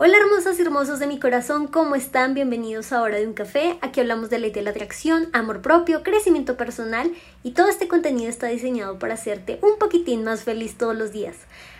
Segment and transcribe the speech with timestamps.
[0.00, 2.32] Hola hermosas y hermosos de mi corazón, ¿cómo están?
[2.32, 3.78] Bienvenidos a Hora de un Café.
[3.80, 7.10] Aquí hablamos de ley de la atracción, amor propio, crecimiento personal
[7.42, 11.34] y todo este contenido está diseñado para hacerte un poquitín más feliz todos los días.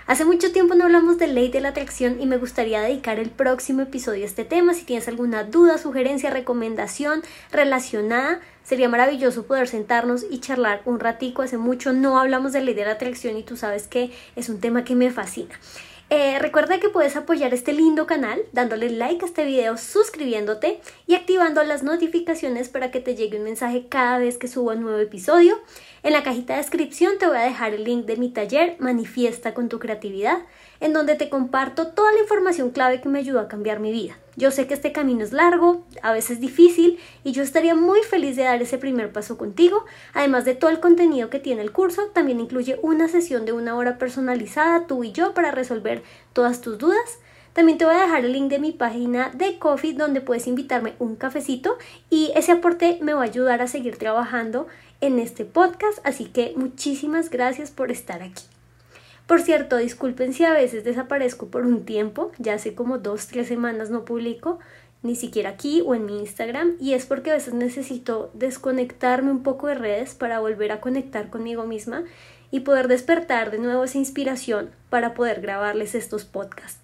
[0.08, 3.30] Hace mucho tiempo no hablamos de ley de la atracción y me gustaría dedicar el
[3.30, 4.74] próximo episodio a este tema.
[4.74, 7.22] Si tienes alguna duda, sugerencia, recomendación
[7.52, 11.42] relacionada, sería maravilloso poder sentarnos y charlar un ratico.
[11.42, 14.58] Hace mucho no hablamos de ley de la atracción y tú sabes que es un
[14.58, 15.54] tema que me fascina.
[16.10, 21.14] Eh, recuerda que puedes apoyar este lindo canal dándole like a este video, suscribiéndote y
[21.14, 24.98] activando las notificaciones para que te llegue un mensaje cada vez que suba un nuevo
[24.98, 25.60] episodio.
[26.02, 29.52] En la cajita de descripción te voy a dejar el link de mi taller Manifiesta
[29.52, 30.38] con tu creatividad,
[30.80, 34.16] en donde te comparto toda la información clave que me ayudó a cambiar mi vida.
[34.36, 38.36] Yo sé que este camino es largo, a veces difícil, y yo estaría muy feliz
[38.36, 39.84] de dar ese primer paso contigo.
[40.14, 43.74] Además de todo el contenido que tiene el curso, también incluye una sesión de una
[43.74, 46.02] hora personalizada, tú y yo, para resolver
[46.32, 47.18] todas tus dudas.
[47.52, 50.94] También te voy a dejar el link de mi página de Coffee donde puedes invitarme
[51.00, 51.76] un cafecito
[52.08, 54.68] y ese aporte me va a ayudar a seguir trabajando
[55.00, 58.47] en este podcast, así que muchísimas gracias por estar aquí.
[59.28, 63.46] Por cierto, disculpen si a veces desaparezco por un tiempo, ya hace como dos, tres
[63.46, 64.58] semanas no publico,
[65.02, 69.42] ni siquiera aquí o en mi Instagram, y es porque a veces necesito desconectarme un
[69.42, 72.04] poco de redes para volver a conectar conmigo misma
[72.50, 76.80] y poder despertar de nuevo esa inspiración para poder grabarles estos podcasts.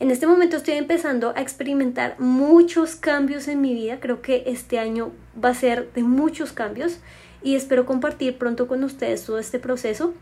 [0.00, 4.78] En este momento estoy empezando a experimentar muchos cambios en mi vida, creo que este
[4.78, 5.12] año
[5.44, 7.00] va a ser de muchos cambios
[7.42, 10.14] y espero compartir pronto con ustedes todo este proceso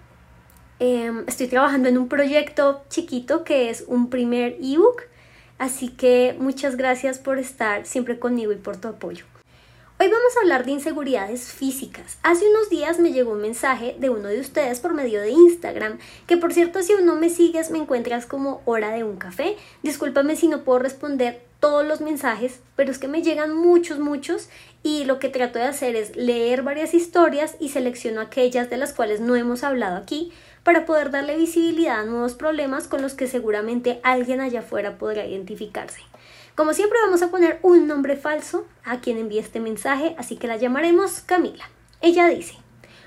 [0.82, 5.02] Em, estoy trabajando en un proyecto chiquito que es un primer ebook,
[5.58, 9.26] así que muchas gracias por estar siempre conmigo y por tu apoyo.
[10.00, 12.16] Hoy vamos a hablar de inseguridades físicas.
[12.22, 15.98] Hace unos días me llegó un mensaje de uno de ustedes por medio de Instagram,
[16.26, 19.58] que por cierto si aún no me sigues me encuentras como hora de un café.
[19.82, 24.48] Discúlpame si no puedo responder todos los mensajes, pero es que me llegan muchos, muchos
[24.82, 28.94] y lo que trato de hacer es leer varias historias y selecciono aquellas de las
[28.94, 33.26] cuales no hemos hablado aquí para poder darle visibilidad a nuevos problemas con los que
[33.26, 36.00] seguramente alguien allá afuera podrá identificarse.
[36.54, 40.46] Como siempre vamos a poner un nombre falso a quien envíe este mensaje, así que
[40.46, 41.70] la llamaremos Camila.
[42.02, 42.56] Ella dice,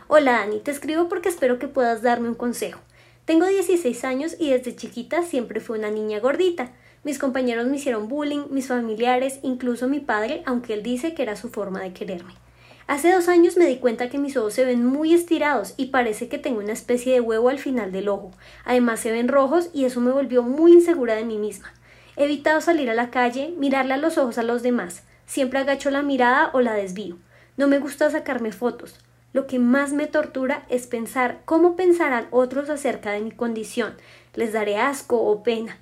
[0.07, 2.79] Hola Dani, te escribo porque espero que puedas darme un consejo.
[3.25, 6.71] Tengo 16 años y desde chiquita siempre fui una niña gordita.
[7.03, 11.35] Mis compañeros me hicieron bullying, mis familiares, incluso mi padre, aunque él dice que era
[11.35, 12.42] su forma de quererme.
[12.85, 16.27] Hace dos años me di cuenta que mis ojos se ven muy estirados y parece
[16.27, 18.31] que tengo una especie de huevo al final del ojo.
[18.65, 21.73] Además se ven rojos y eso me volvió muy insegura de mí misma.
[22.17, 25.03] He evitado salir a la calle, mirarle a los ojos a los demás.
[25.25, 27.17] Siempre agacho la mirada o la desvío.
[27.55, 28.99] No me gusta sacarme fotos.
[29.31, 33.95] Lo que más me tortura es pensar cómo pensarán otros acerca de mi condición.
[34.35, 35.77] Les daré asco o pena.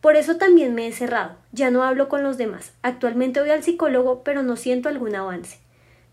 [0.00, 1.36] Por eso también me he cerrado.
[1.52, 2.72] Ya no hablo con los demás.
[2.82, 5.65] Actualmente voy al psicólogo, pero no siento algún avance.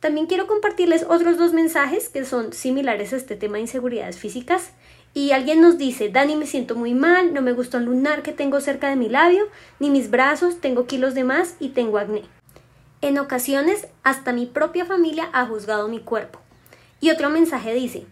[0.04, 4.72] También quiero compartirles otros dos mensajes que son similares a este tema de inseguridades físicas.
[5.14, 8.34] Y alguien nos dice, Dani, me siento muy mal, no me gusta el lunar que
[8.34, 9.46] tengo cerca de mi labio,
[9.80, 12.24] ni mis brazos, tengo kilos de más y tengo acné.
[13.00, 16.40] En ocasiones, hasta mi propia familia ha juzgado mi cuerpo.
[17.00, 18.06] Y otro mensaje dice,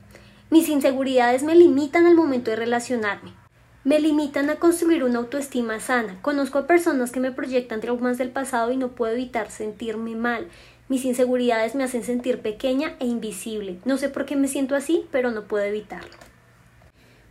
[0.50, 3.34] mis inseguridades me limitan al momento de relacionarme.
[3.84, 6.19] Me limitan a construir una autoestima sana.
[6.22, 10.50] Conozco a personas que me proyectan traumas del pasado y no puedo evitar sentirme mal.
[10.91, 13.79] Mis inseguridades me hacen sentir pequeña e invisible.
[13.85, 16.12] No sé por qué me siento así, pero no puedo evitarlo.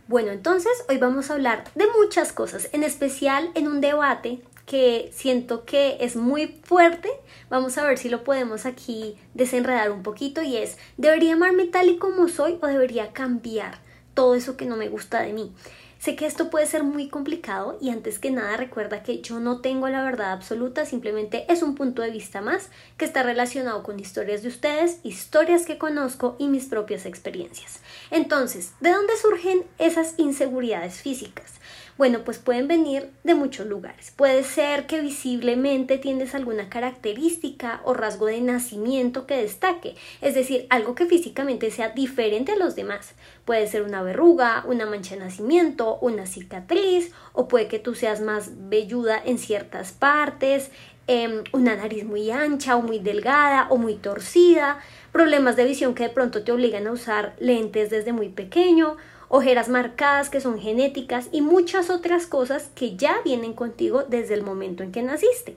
[0.07, 5.11] Bueno, entonces hoy vamos a hablar de muchas cosas, en especial en un debate que
[5.13, 7.11] siento que es muy fuerte.
[7.51, 11.87] Vamos a ver si lo podemos aquí desenredar un poquito y es, ¿debería amarme tal
[11.87, 13.77] y como soy o debería cambiar
[14.15, 15.53] todo eso que no me gusta de mí?
[16.01, 19.61] Sé que esto puede ser muy complicado y antes que nada recuerda que yo no
[19.61, 23.99] tengo la verdad absoluta, simplemente es un punto de vista más que está relacionado con
[23.99, 27.81] historias de ustedes, historias que conozco y mis propias experiencias.
[28.09, 31.60] Entonces, ¿de dónde surgen esas inseguridades físicas?
[32.01, 34.09] Bueno, pues pueden venir de muchos lugares.
[34.09, 40.65] Puede ser que visiblemente tienes alguna característica o rasgo de nacimiento que destaque, es decir,
[40.71, 43.13] algo que físicamente sea diferente a los demás.
[43.45, 48.19] Puede ser una verruga, una mancha de nacimiento, una cicatriz, o puede que tú seas
[48.19, 50.71] más velluda en ciertas partes,
[51.05, 54.79] em, una nariz muy ancha o muy delgada o muy torcida,
[55.11, 58.97] problemas de visión que de pronto te obligan a usar lentes desde muy pequeño,
[59.31, 64.43] ojeras marcadas que son genéticas y muchas otras cosas que ya vienen contigo desde el
[64.43, 65.55] momento en que naciste.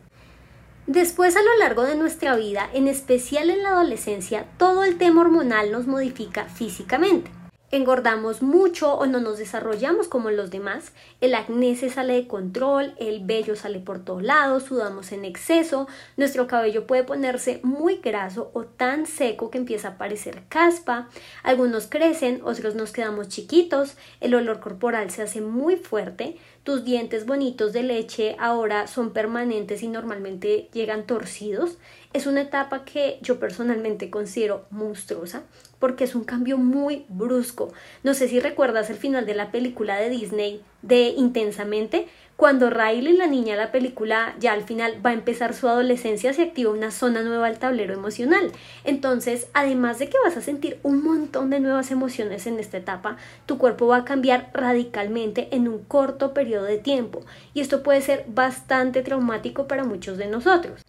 [0.87, 5.23] Después a lo largo de nuestra vida, en especial en la adolescencia, todo el tema
[5.23, 7.31] hormonal nos modifica físicamente.
[7.77, 12.95] Engordamos mucho o no nos desarrollamos como los demás, el acné se sale de control,
[12.99, 18.51] el vello sale por todos lados, sudamos en exceso, nuestro cabello puede ponerse muy graso
[18.55, 21.09] o tan seco que empieza a parecer caspa,
[21.43, 27.27] algunos crecen, otros nos quedamos chiquitos, el olor corporal se hace muy fuerte, tus dientes
[27.27, 31.77] bonitos de leche ahora son permanentes y normalmente llegan torcidos.
[32.15, 35.43] Es una etapa que yo personalmente considero monstruosa
[35.81, 37.73] porque es un cambio muy brusco.
[38.05, 42.07] No sé si recuerdas el final de la película de Disney de Intensamente,
[42.37, 46.33] cuando Riley, la niña de la película, ya al final va a empezar su adolescencia,
[46.33, 48.53] se activa una zona nueva al tablero emocional.
[48.85, 53.17] Entonces, además de que vas a sentir un montón de nuevas emociones en esta etapa,
[53.47, 57.23] tu cuerpo va a cambiar radicalmente en un corto periodo de tiempo.
[57.55, 60.85] Y esto puede ser bastante traumático para muchos de nosotros.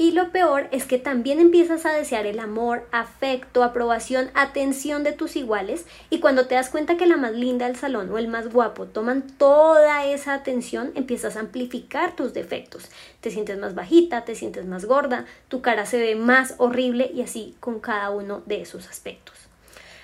[0.00, 5.12] Y lo peor es que también empiezas a desear el amor, afecto, aprobación, atención de
[5.12, 8.26] tus iguales y cuando te das cuenta que la más linda del salón o el
[8.26, 12.88] más guapo toman toda esa atención, empiezas a amplificar tus defectos.
[13.20, 17.20] Te sientes más bajita, te sientes más gorda, tu cara se ve más horrible y
[17.20, 19.49] así con cada uno de esos aspectos.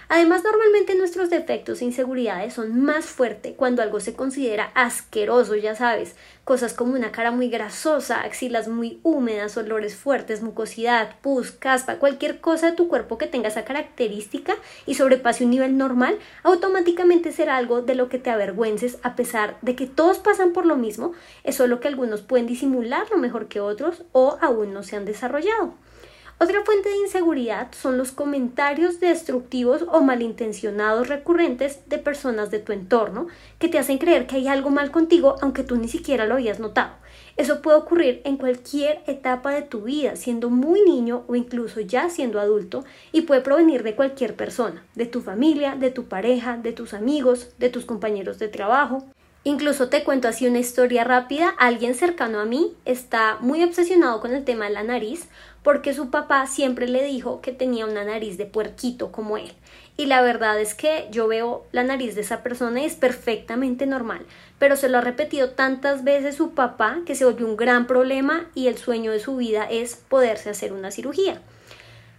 [0.08, 5.74] Además, normalmente nuestros defectos e inseguridades son más fuertes cuando algo se considera asqueroso, ya
[5.74, 6.14] sabes,
[6.44, 12.40] cosas como una cara muy grasosa, axilas muy húmedas, olores fuertes, mucosidad, pus, caspa, cualquier
[12.40, 14.54] cosa de tu cuerpo que tenga esa característica
[14.86, 19.56] y sobrepase un nivel normal, automáticamente será algo de lo que te avergüences a pesar
[19.62, 23.58] de que todos pasan por lo mismo, es solo que algunos pueden disimularlo mejor que
[23.58, 25.74] otros o aún no se han desarrollado.
[26.38, 32.72] Otra fuente de inseguridad son los comentarios destructivos o malintencionados recurrentes de personas de tu
[32.72, 33.28] entorno
[33.58, 36.60] que te hacen creer que hay algo mal contigo aunque tú ni siquiera lo habías
[36.60, 36.92] notado.
[37.38, 42.10] Eso puede ocurrir en cualquier etapa de tu vida, siendo muy niño o incluso ya
[42.10, 46.72] siendo adulto, y puede provenir de cualquier persona, de tu familia, de tu pareja, de
[46.72, 49.06] tus amigos, de tus compañeros de trabajo.
[49.46, 51.50] Incluso te cuento así una historia rápida.
[51.56, 55.28] Alguien cercano a mí está muy obsesionado con el tema de la nariz
[55.66, 59.52] porque su papá siempre le dijo que tenía una nariz de puerquito como él.
[59.96, 63.84] Y la verdad es que yo veo la nariz de esa persona y es perfectamente
[63.84, 64.24] normal,
[64.60, 68.46] pero se lo ha repetido tantas veces su papá que se volvió un gran problema
[68.54, 71.42] y el sueño de su vida es poderse hacer una cirugía.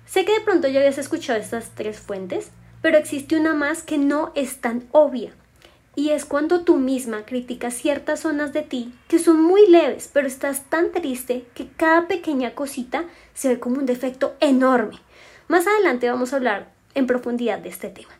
[0.06, 2.52] Sé que de pronto ya habías escuchado estas tres fuentes,
[2.82, 5.32] pero existe una más que no es tan obvia
[5.98, 10.28] y es cuando tú misma criticas ciertas zonas de ti que son muy leves, pero
[10.28, 15.00] estás tan triste que cada pequeña cosita se ve como un defecto enorme.
[15.48, 18.12] Más adelante vamos a hablar en profundidad de este tema.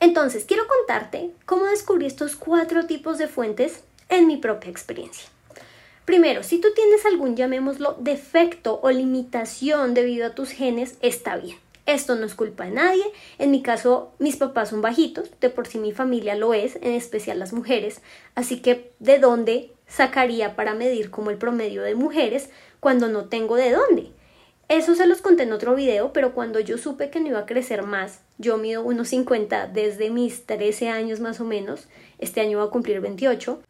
[0.00, 5.30] Entonces, quiero contarte cómo descubrí estos cuatro tipos de fuentes en mi propia experiencia.
[6.04, 11.56] Primero, si tú tienes algún, llamémoslo, defecto o limitación debido a tus genes, está bien.
[11.90, 13.02] Esto no es culpa de nadie.
[13.38, 16.92] En mi caso, mis papás son bajitos, de por sí mi familia lo es, en
[16.92, 18.00] especial las mujeres.
[18.36, 22.48] Así que, ¿de dónde sacaría para medir como el promedio de mujeres
[22.78, 24.12] cuando no tengo de dónde?
[24.68, 27.46] Eso se los conté en otro video, pero cuando yo supe que no iba a
[27.46, 31.88] crecer más, yo mido unos 50 desde mis 13 años más o menos,
[32.20, 33.60] este año va a cumplir 28,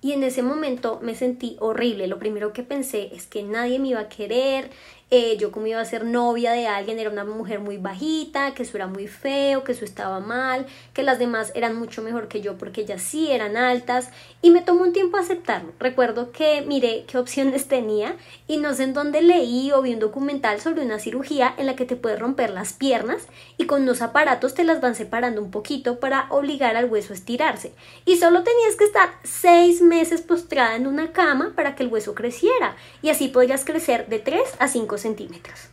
[0.00, 2.06] y en ese momento me sentí horrible.
[2.06, 4.70] Lo primero que pensé es que nadie me iba a querer,
[5.10, 8.64] eh, yo como iba a ser novia de alguien, era una mujer muy bajita, que
[8.64, 12.42] eso era muy feo, que eso estaba mal, que las demás eran mucho mejor que
[12.42, 14.10] yo porque ellas sí eran altas
[14.42, 15.72] y me tomó un tiempo aceptarlo.
[15.78, 18.16] Recuerdo que miré qué opciones tenía
[18.46, 21.74] y no sé en dónde leí o vi un documental sobre una cirugía en la
[21.74, 25.50] que te puedes romper las piernas y con unos aparatos te las van separando un
[25.50, 27.72] poquito para obligar al hueso a estirarse.
[28.04, 32.14] Y solo tenías que estar seis meses postrada en una cama para que el hueso
[32.14, 35.68] creciera y así podrías crecer de 3 a 5 centímetros.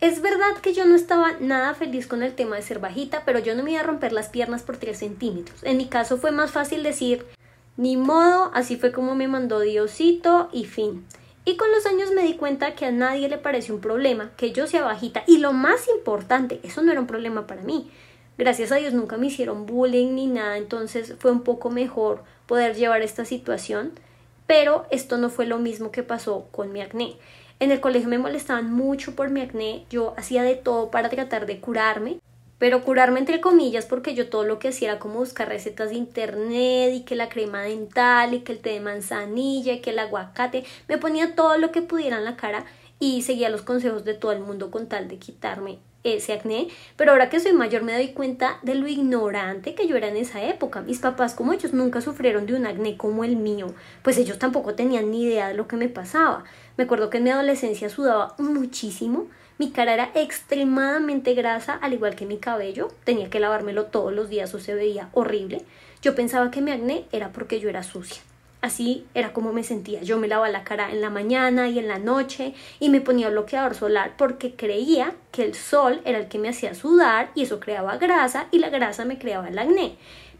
[0.00, 3.38] Es verdad que yo no estaba nada feliz con el tema de ser bajita, pero
[3.38, 5.62] yo no me iba a romper las piernas por 3 centímetros.
[5.62, 7.24] En mi caso fue más fácil decir,
[7.78, 11.06] ni modo, así fue como me mandó Diosito y fin.
[11.46, 14.52] Y con los años me di cuenta que a nadie le pareció un problema que
[14.52, 15.22] yo sea bajita.
[15.26, 17.90] Y lo más importante, eso no era un problema para mí.
[18.36, 22.74] Gracias a Dios nunca me hicieron bullying ni nada, entonces fue un poco mejor poder
[22.74, 23.92] llevar esta situación.
[24.46, 27.16] Pero esto no fue lo mismo que pasó con mi acné.
[27.58, 31.46] En el colegio me molestaban mucho por mi acné, yo hacía de todo para tratar
[31.46, 32.18] de curarme,
[32.58, 35.96] pero curarme entre comillas porque yo todo lo que hacía era como buscar recetas de
[35.96, 39.98] internet y que la crema dental y que el té de manzanilla y que el
[39.98, 42.66] aguacate, me ponía todo lo que pudiera en la cara
[42.98, 47.12] y seguía los consejos de todo el mundo con tal de quitarme ese acné, pero
[47.12, 50.44] ahora que soy mayor me doy cuenta de lo ignorante que yo era en esa
[50.44, 50.80] época.
[50.80, 54.74] Mis papás, como ellos nunca sufrieron de un acné como el mío, pues ellos tampoco
[54.74, 56.44] tenían ni idea de lo que me pasaba.
[56.76, 59.26] Me acuerdo que en mi adolescencia sudaba muchísimo,
[59.58, 62.88] Mi cara era extremadamente grasa, al igual que mi cabello.
[63.04, 65.62] Tenía que lavármelo todos los días o se veía horrible.
[66.02, 68.20] Yo pensaba que mi acné era porque yo era sucia.
[68.60, 70.02] Así era como me sentía.
[70.02, 73.30] Yo me lavaba la cara en la mañana y en la noche y me ponía
[73.30, 77.60] bloqueador solar porque creía que el sol era el que me hacía sudar y eso
[77.60, 79.96] creaba grasa y la grasa me creaba el acné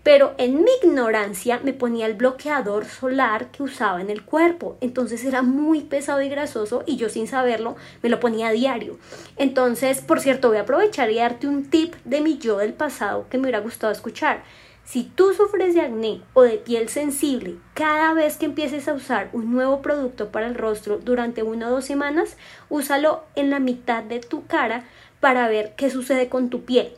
[0.07, 4.77] pero en mi ignorancia me ponía el bloqueador solar que usaba en el cuerpo.
[4.81, 9.01] Entonces era muy pesado y grasoso y yo sin saberlo me lo ponía a diario.
[9.37, 13.27] Entonces, por cierto, voy a aprovechar y darte un tip de mi yo del pasado
[13.29, 14.45] que me hubiera gustado escuchar.
[14.87, 19.31] Si tú sufres de acné o de piel sensible, cada vez que empieces a usar
[19.33, 22.37] un nuevo producto para el rostro durante una o dos semanas,
[22.69, 24.85] úsalo en la mitad de tu cara
[25.19, 26.93] para ver qué sucede con tu piel.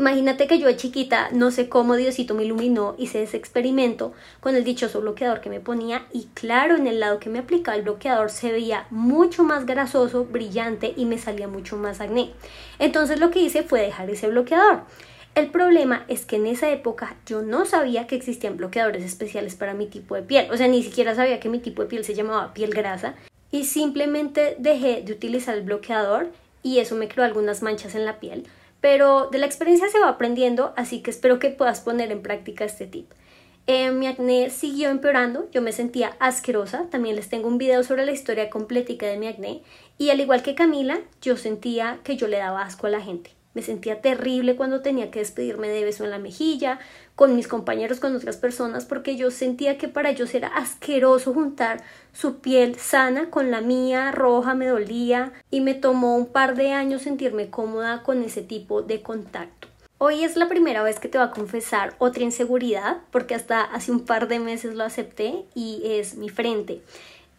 [0.00, 4.56] Imagínate que yo de chiquita, no sé cómo Diosito me iluminó, hice ese experimento con
[4.56, 7.84] el dichoso bloqueador que me ponía y claro, en el lado que me aplicaba el
[7.84, 12.32] bloqueador se veía mucho más grasoso, brillante y me salía mucho más acné.
[12.80, 14.82] Entonces lo que hice fue dejar ese bloqueador.
[15.36, 19.74] El problema es que en esa época yo no sabía que existían bloqueadores especiales para
[19.74, 22.14] mi tipo de piel, o sea, ni siquiera sabía que mi tipo de piel se
[22.14, 23.16] llamaba piel grasa.
[23.50, 28.18] Y simplemente dejé de utilizar el bloqueador y eso me creó algunas manchas en la
[28.18, 28.46] piel.
[28.80, 32.64] Pero de la experiencia se va aprendiendo, así que espero que puedas poner en práctica
[32.64, 33.10] este tip.
[33.66, 38.06] Eh, mi acné siguió empeorando, yo me sentía asquerosa, también les tengo un video sobre
[38.06, 39.60] la historia completica de mi acné.
[39.98, 43.35] Y al igual que Camila, yo sentía que yo le daba asco a la gente.
[43.56, 46.78] Me sentía terrible cuando tenía que despedirme de beso en la mejilla,
[47.14, 51.82] con mis compañeros, con otras personas, porque yo sentía que para ellos era asqueroso juntar
[52.12, 56.72] su piel sana con la mía, roja, me dolía y me tomó un par de
[56.72, 59.68] años sentirme cómoda con ese tipo de contacto.
[59.96, 63.90] Hoy es la primera vez que te voy a confesar otra inseguridad, porque hasta hace
[63.90, 66.82] un par de meses lo acepté y es mi frente.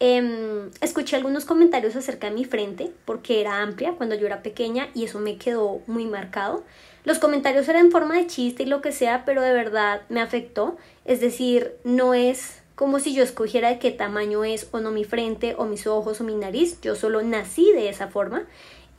[0.00, 4.88] Em, escuché algunos comentarios acerca de mi frente porque era amplia cuando yo era pequeña
[4.94, 6.64] y eso me quedó muy marcado.
[7.04, 10.20] Los comentarios eran en forma de chiste y lo que sea, pero de verdad me
[10.20, 10.76] afectó.
[11.04, 15.02] Es decir, no es como si yo escogiera de qué tamaño es o no mi
[15.02, 16.80] frente o mis ojos o mi nariz.
[16.80, 18.46] Yo solo nací de esa forma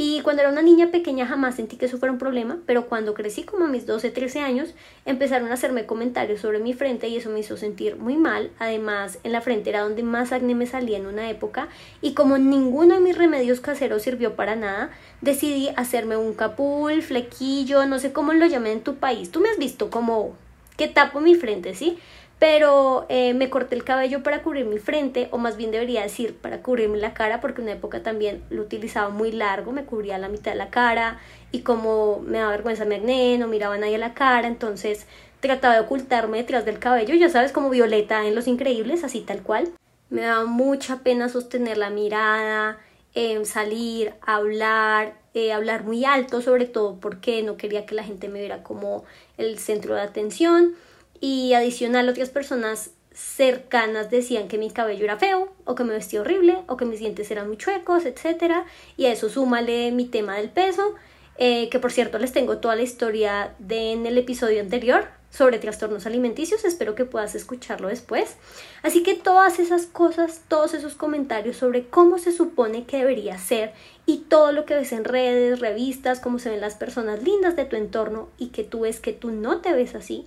[0.02, 3.14] y cuando era una niña pequeña jamás sentí que eso fuera un problema, pero cuando
[3.14, 7.18] crecí como a mis 12, 13 años, empezaron a hacerme comentarios sobre mi frente y
[7.18, 8.50] eso me hizo sentir muy mal.
[8.60, 11.68] Además, en la frente era donde más acné me salía en una época
[12.02, 14.90] y como ninguno de mis remedios caseros sirvió para nada,
[15.20, 19.32] decidí hacerme un capul, flequillo, no sé cómo lo llamen en tu país.
[19.32, 20.34] Tú me has visto como
[20.78, 22.00] que tapo mi frente, ¿sí?
[22.40, 26.36] Pero eh, me corté el cabello para cubrir mi frente, o más bien debería decir
[26.36, 30.18] para cubrirme la cara, porque en una época también lo utilizaba muy largo, me cubría
[30.18, 31.20] la mitad de la cara,
[31.52, 35.06] y como me daba vergüenza mi acné, no miraba a nadie la cara, entonces
[35.42, 39.44] trataba de ocultarme detrás del cabello, ya sabes, como Violeta en Los Increíbles, así tal
[39.44, 39.70] cual.
[40.10, 42.80] Me daba mucha pena sostener la mirada,
[43.16, 48.30] eh, salir, hablar, eh, hablar muy alto, sobre todo porque no quería que la gente
[48.30, 49.04] me viera como
[49.38, 50.76] el centro de atención
[51.20, 56.22] y adicional otras personas cercanas decían que mi cabello era feo o que me vestía
[56.22, 58.64] horrible o que mis dientes eran muy chuecos, etc.
[58.98, 60.96] Y a eso súmale mi tema del peso,
[61.38, 65.60] eh, que por cierto les tengo toda la historia de en el episodio anterior sobre
[65.60, 68.36] trastornos alimenticios, espero que puedas escucharlo después.
[68.82, 73.74] Así que todas esas cosas, todos esos comentarios sobre cómo se supone que debería ser
[74.06, 77.66] y todo lo que ves en redes, revistas, cómo se ven las personas lindas de
[77.66, 80.26] tu entorno y que tú ves que tú no te ves así,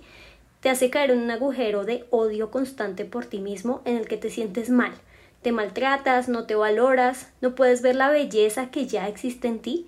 [0.63, 4.15] te hace caer en un agujero de odio constante por ti mismo en el que
[4.15, 4.93] te sientes mal.
[5.41, 9.87] Te maltratas, no te valoras, no puedes ver la belleza que ya existe en ti.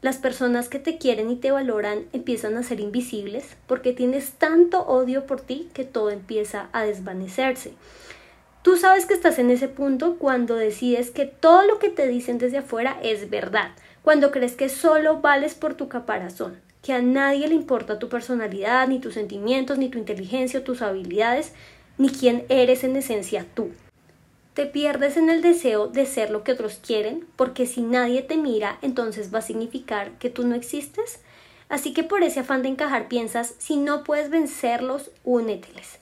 [0.00, 4.86] Las personas que te quieren y te valoran empiezan a ser invisibles porque tienes tanto
[4.86, 7.74] odio por ti que todo empieza a desvanecerse.
[8.62, 12.38] Tú sabes que estás en ese punto cuando decides que todo lo que te dicen
[12.38, 17.48] desde afuera es verdad, cuando crees que solo vales por tu caparazón, que a nadie
[17.48, 21.52] le importa tu personalidad, ni tus sentimientos, ni tu inteligencia tus habilidades,
[21.98, 23.72] ni quién eres en esencia tú.
[24.54, 28.36] Te pierdes en el deseo de ser lo que otros quieren, porque si nadie te
[28.36, 31.18] mira, entonces va a significar que tú no existes.
[31.68, 35.98] Así que por ese afán de encajar piensas, si no puedes vencerlos, úneteles.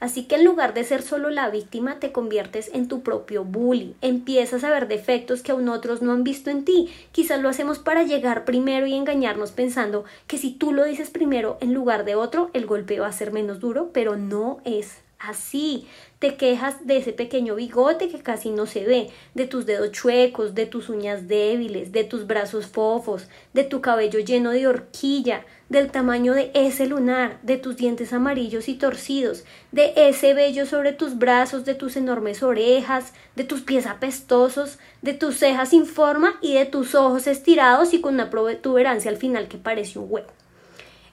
[0.00, 3.94] Así que en lugar de ser solo la víctima, te conviertes en tu propio bully.
[4.00, 6.88] Empiezas a ver defectos que aún otros no han visto en ti.
[7.12, 11.58] Quizás lo hacemos para llegar primero y engañarnos pensando que si tú lo dices primero
[11.60, 15.86] en lugar de otro, el golpe va a ser menos duro, pero no es así.
[16.18, 20.54] Te quejas de ese pequeño bigote que casi no se ve, de tus dedos chuecos,
[20.54, 25.90] de tus uñas débiles, de tus brazos fofos, de tu cabello lleno de horquilla, del
[25.92, 31.16] tamaño de ese lunar, de tus dientes amarillos y torcidos, de ese vello sobre tus
[31.16, 36.54] brazos, de tus enormes orejas, de tus pies apestosos, de tus cejas sin forma y
[36.54, 40.32] de tus ojos estirados y con una protuberancia al final que parece un huevo.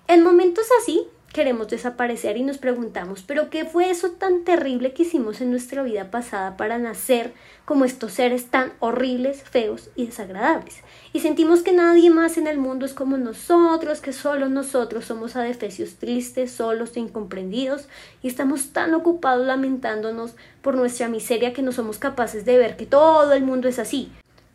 [0.07, 1.05] En momentos así,
[1.37, 5.83] queremos desaparecer y nos preguntamos, pero ¿qué fue eso tan terrible que hicimos en nuestra
[5.83, 7.31] vida pasada para nacer
[7.63, 10.77] como estos seres tan horribles, feos y desagradables?
[11.13, 15.35] Y sentimos que nadie más en el mundo es como nosotros, que solo nosotros somos
[15.35, 17.87] adefesios tristes, solos e incomprendidos,
[18.23, 22.87] y estamos tan ocupados lamentándonos por nuestra miseria que no somos capaces de ver que
[22.87, 24.11] todo el mundo es así,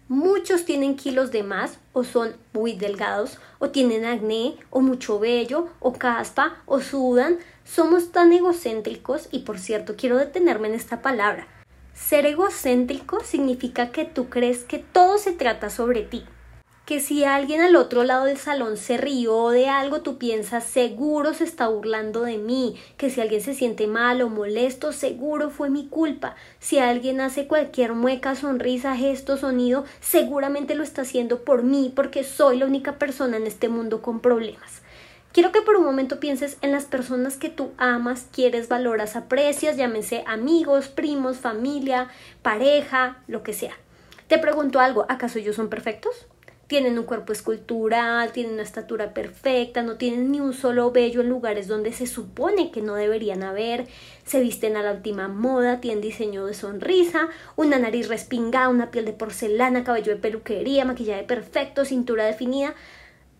[0.09, 5.69] Muchos tienen kilos de más o son muy delgados o tienen acné o mucho vello
[5.81, 7.39] o caspa o sudan.
[7.65, 11.47] Somos tan egocéntricos y por cierto quiero detenerme en esta palabra.
[11.95, 16.25] Ser egocéntrico significa que tú crees que todo se trata sobre ti,
[16.93, 21.33] que si alguien al otro lado del salón se rió de algo, tú piensas seguro
[21.33, 25.71] se está burlando de mí, que si alguien se siente mal o molesto, seguro fue
[25.71, 26.37] mi culpa.
[26.61, 32.25] Si alguien hace cualquier mueca, sonrisa, gesto, sonido, seguramente lo está haciendo por mí, porque
[32.25, 34.83] soy la única persona en este mundo con problemas.
[35.33, 39.79] Quiero que por un momento pienses en las personas que tú amas, quieres, valoras, aprecias,
[39.79, 42.09] llámense amigos, primos, familia,
[42.43, 43.79] pareja, lo que sea.
[44.29, 46.27] Te pregunto algo, ¿acaso ellos son perfectos?
[46.73, 51.29] Tienen un cuerpo escultural, tienen una estatura perfecta, no tienen ni un solo vello en
[51.29, 53.89] lugares donde se supone que no deberían haber,
[54.25, 59.05] se visten a la última moda, tienen diseño de sonrisa, una nariz respingada, una piel
[59.05, 62.75] de porcelana, cabello de peluquería, maquillaje perfecto, cintura definida.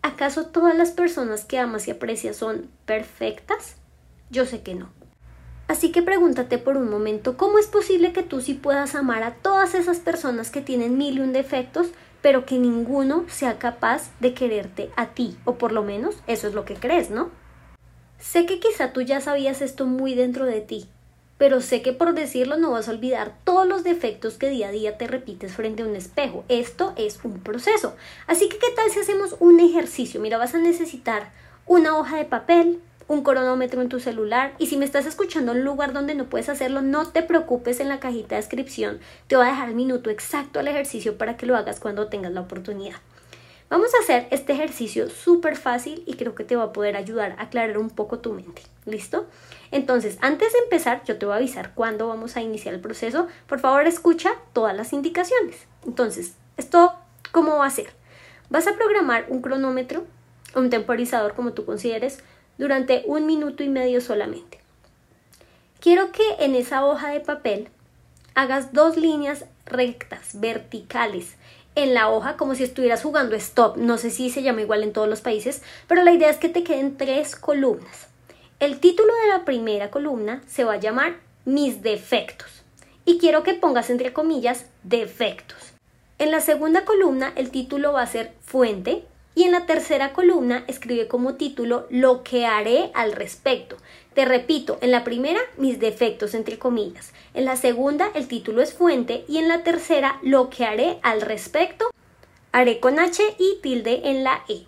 [0.03, 3.77] ¿Acaso todas las personas que amas y aprecias son perfectas?
[4.29, 4.89] Yo sé que no.
[5.67, 9.33] Así que pregúntate por un momento, ¿cómo es posible que tú sí puedas amar a
[9.33, 11.87] todas esas personas que tienen mil y un defectos,
[12.23, 16.55] pero que ninguno sea capaz de quererte a ti, o por lo menos eso es
[16.55, 17.29] lo que crees, ¿no?
[18.17, 20.87] Sé que quizá tú ya sabías esto muy dentro de ti,
[21.37, 24.71] pero sé que por decirlo no vas a olvidar todos los defectos que día a
[24.71, 26.45] día te repites frente a un espejo.
[26.47, 27.97] Esto es un proceso.
[28.25, 30.21] Así que, ¿qué tal si hacemos un ejercicio?
[30.21, 31.33] Mira, vas a necesitar
[31.65, 35.59] una hoja de papel, un cronómetro en tu celular y si me estás escuchando en
[35.59, 39.35] un lugar donde no puedes hacerlo, no te preocupes en la cajita de descripción, te
[39.35, 42.41] voy a dejar el minuto exacto al ejercicio para que lo hagas cuando tengas la
[42.41, 42.97] oportunidad.
[43.69, 47.35] Vamos a hacer este ejercicio súper fácil y creo que te va a poder ayudar
[47.39, 48.61] a aclarar un poco tu mente.
[48.85, 49.25] ¿Listo?
[49.71, 53.27] Entonces, antes de empezar, yo te voy a avisar cuándo vamos a iniciar el proceso.
[53.47, 55.65] Por favor, escucha todas las indicaciones.
[55.87, 56.93] Entonces, ¿esto
[57.31, 57.87] cómo va a ser?
[58.51, 60.05] Vas a programar un cronómetro,
[60.55, 62.19] un temporizador como tú consideres,
[62.57, 64.59] durante un minuto y medio solamente.
[65.79, 67.67] Quiero que en esa hoja de papel
[68.35, 71.35] hagas dos líneas rectas, verticales,
[71.75, 73.77] en la hoja como si estuvieras jugando stop.
[73.77, 76.49] No sé si se llama igual en todos los países, pero la idea es que
[76.49, 78.07] te queden tres columnas.
[78.59, 82.63] El título de la primera columna se va a llamar Mis defectos
[83.05, 85.73] y quiero que pongas entre comillas defectos.
[86.19, 89.03] En la segunda columna el título va a ser fuente
[89.35, 93.77] y en la tercera columna escribe como título lo que haré al respecto.
[94.13, 98.73] Te repito, en la primera mis defectos entre comillas, en la segunda el título es
[98.73, 101.89] fuente y en la tercera lo que haré al respecto.
[102.51, 104.65] Haré con H y tilde en la E.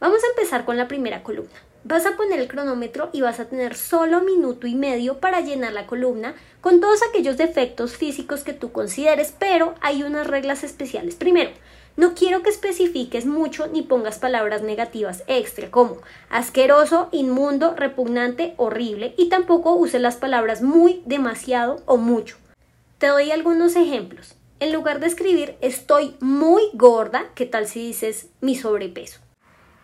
[0.00, 1.62] Vamos a empezar con la primera columna.
[1.84, 5.72] Vas a poner el cronómetro y vas a tener solo minuto y medio para llenar
[5.72, 11.14] la columna con todos aquellos defectos físicos que tú consideres, pero hay unas reglas especiales.
[11.14, 11.50] Primero,
[11.96, 15.96] no quiero que especifiques mucho ni pongas palabras negativas extra como
[16.28, 22.36] asqueroso, inmundo, repugnante, horrible y tampoco uses las palabras muy, demasiado o mucho.
[22.98, 24.34] Te doy algunos ejemplos.
[24.60, 29.20] En lugar de escribir estoy muy gorda, ¿qué tal si dices mi sobrepeso?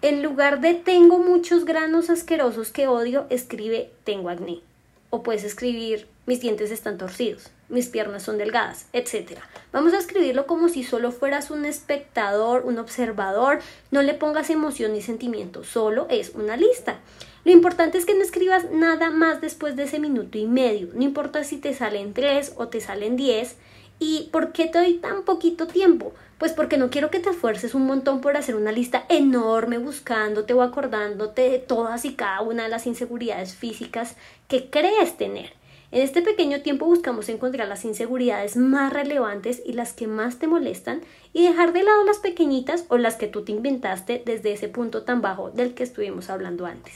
[0.02, 4.60] En lugar de tengo muchos granos asquerosos que odio, escribe tengo acné.
[5.08, 9.40] O puedes escribir mis dientes están torcidos mis piernas son delgadas, etc.
[9.72, 14.92] Vamos a escribirlo como si solo fueras un espectador, un observador, no le pongas emoción
[14.92, 17.00] ni sentimiento, solo es una lista.
[17.44, 21.02] Lo importante es que no escribas nada más después de ese minuto y medio, no
[21.02, 23.56] importa si te salen tres o te salen diez.
[23.98, 26.12] ¿Y por qué te doy tan poquito tiempo?
[26.38, 30.54] Pues porque no quiero que te esfuerces un montón por hacer una lista enorme buscándote
[30.54, 34.16] o acordándote de todas y cada una de las inseguridades físicas
[34.48, 35.52] que crees tener.
[35.92, 40.46] En este pequeño tiempo buscamos encontrar las inseguridades más relevantes y las que más te
[40.46, 41.02] molestan
[41.34, 45.02] y dejar de lado las pequeñitas o las que tú te inventaste desde ese punto
[45.02, 46.94] tan bajo del que estuvimos hablando antes.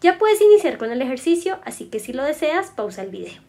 [0.00, 3.42] Ya puedes iniciar con el ejercicio, así que si lo deseas, pausa el video.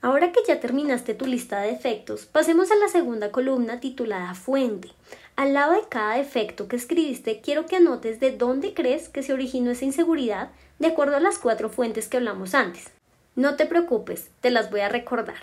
[0.00, 4.88] Ahora que ya terminaste tu lista de defectos, pasemos a la segunda columna titulada Fuente.
[5.36, 9.32] Al lado de cada defecto que escribiste, quiero que anotes de dónde crees que se
[9.32, 12.90] originó esa inseguridad de acuerdo a las cuatro fuentes que hablamos antes.
[13.34, 15.36] No te preocupes, te las voy a recordar.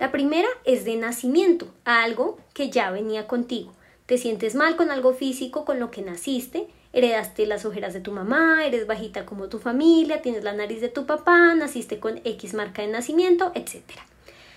[0.00, 3.72] La primera es de nacimiento, algo que ya venía contigo.
[4.06, 8.10] Te sientes mal con algo físico con lo que naciste, heredaste las ojeras de tu
[8.10, 12.54] mamá, eres bajita como tu familia, tienes la nariz de tu papá, naciste con X
[12.54, 13.84] marca de nacimiento, etc.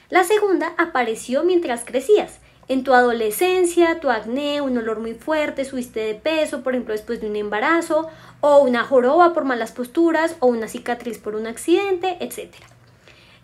[0.10, 2.40] La segunda apareció mientras crecías.
[2.68, 7.22] En tu adolescencia, tu acné, un olor muy fuerte, subiste de peso, por ejemplo, después
[7.22, 8.08] de un embarazo,
[8.40, 12.56] o una joroba por malas posturas, o una cicatriz por un accidente, etc.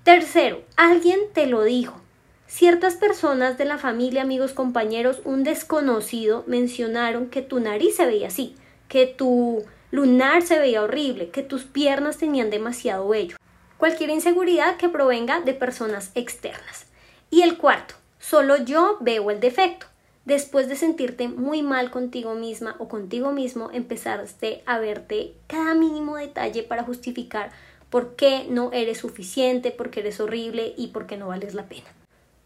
[0.08, 2.00] Tercero, alguien te lo dijo.
[2.48, 8.28] Ciertas personas de la familia, amigos, compañeros, un desconocido mencionaron que tu nariz se veía
[8.28, 8.56] así,
[8.88, 13.36] que tu lunar se veía horrible, que tus piernas tenían demasiado vello.
[13.78, 16.86] Cualquier inseguridad que provenga de personas externas.
[17.30, 19.88] Y el cuarto, solo yo veo el defecto.
[20.24, 26.16] Después de sentirte muy mal contigo misma o contigo mismo, empezaste a verte cada mínimo
[26.16, 27.52] detalle para justificar
[27.90, 31.68] por qué no eres suficiente, por qué eres horrible y por qué no vales la
[31.68, 31.88] pena.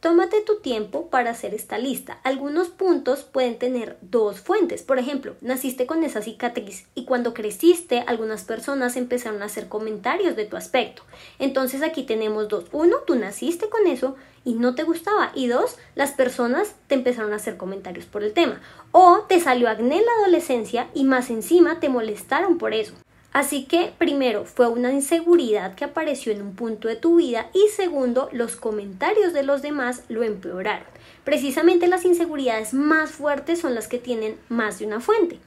[0.01, 2.19] Tómate tu tiempo para hacer esta lista.
[2.23, 4.81] Algunos puntos pueden tener dos fuentes.
[4.81, 10.35] Por ejemplo, naciste con esa cicatriz y cuando creciste algunas personas empezaron a hacer comentarios
[10.35, 11.03] de tu aspecto.
[11.37, 12.65] Entonces aquí tenemos dos.
[12.71, 15.33] Uno, tú naciste con eso y no te gustaba.
[15.35, 18.59] Y dos, las personas te empezaron a hacer comentarios por el tema.
[18.91, 22.95] O te salió acné en la adolescencia y más encima te molestaron por eso.
[23.33, 27.69] Así que primero fue una inseguridad que apareció en un punto de tu vida y
[27.69, 30.85] segundo los comentarios de los demás lo empeoraron.
[31.23, 35.39] Precisamente las inseguridades más fuertes son las que tienen más de una fuente.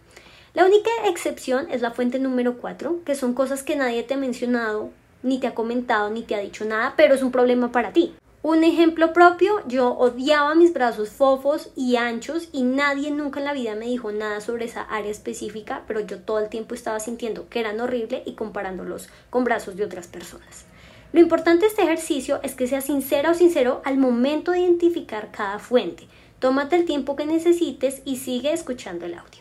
[0.55, 4.18] La única excepción es la fuente número 4, que son cosas que nadie te ha
[4.18, 4.90] mencionado,
[5.23, 8.14] ni te ha comentado, ni te ha dicho nada, pero es un problema para ti.
[8.46, 13.54] Un ejemplo propio, yo odiaba mis brazos fofos y anchos y nadie nunca en la
[13.54, 17.48] vida me dijo nada sobre esa área específica, pero yo todo el tiempo estaba sintiendo
[17.48, 20.66] que eran horribles y comparándolos con brazos de otras personas.
[21.14, 25.30] Lo importante de este ejercicio es que seas sincera o sincero al momento de identificar
[25.33, 26.07] cada fuente.
[26.38, 29.40] Tómate el tiempo que necesites y sigue escuchando el audio.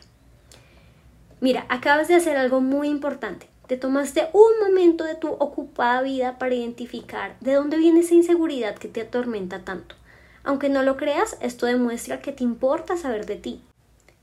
[1.41, 3.52] Mira, acabas de hacer algo muy importante.
[3.67, 8.75] Te tomaste un momento de tu ocupada vida para identificar de dónde viene esa inseguridad
[8.75, 9.95] que te atormenta tanto.
[10.43, 13.61] Aunque no lo creas, esto demuestra que te importa saber de ti.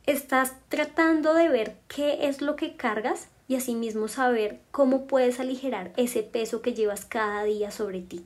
[0.04, 5.92] Estás tratando de ver qué es lo que cargas y asimismo saber cómo puedes aligerar
[5.96, 8.24] ese peso que llevas cada día sobre ti.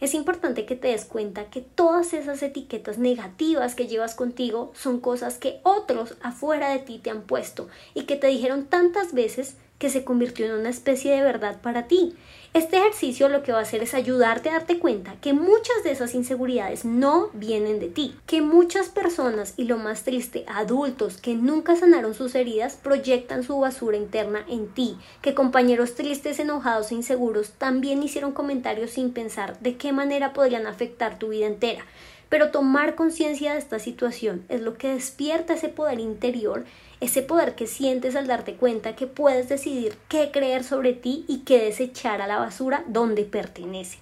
[0.00, 5.00] Es importante que te des cuenta que todas esas etiquetas negativas que llevas contigo son
[5.00, 9.56] cosas que otros afuera de ti te han puesto y que te dijeron tantas veces
[9.78, 12.14] que se convirtió en una especie de verdad para ti.
[12.54, 15.90] Este ejercicio lo que va a hacer es ayudarte a darte cuenta que muchas de
[15.90, 21.34] esas inseguridades no vienen de ti, que muchas personas y lo más triste, adultos que
[21.34, 26.94] nunca sanaron sus heridas proyectan su basura interna en ti, que compañeros tristes, enojados e
[26.94, 31.84] inseguros también hicieron comentarios sin pensar de qué manera podrían afectar tu vida entera.
[32.30, 36.64] Pero tomar conciencia de esta situación es lo que despierta ese poder interior
[37.00, 41.40] ese poder que sientes al darte cuenta que puedes decidir qué creer sobre ti y
[41.40, 43.98] qué desechar a la basura donde pertenece.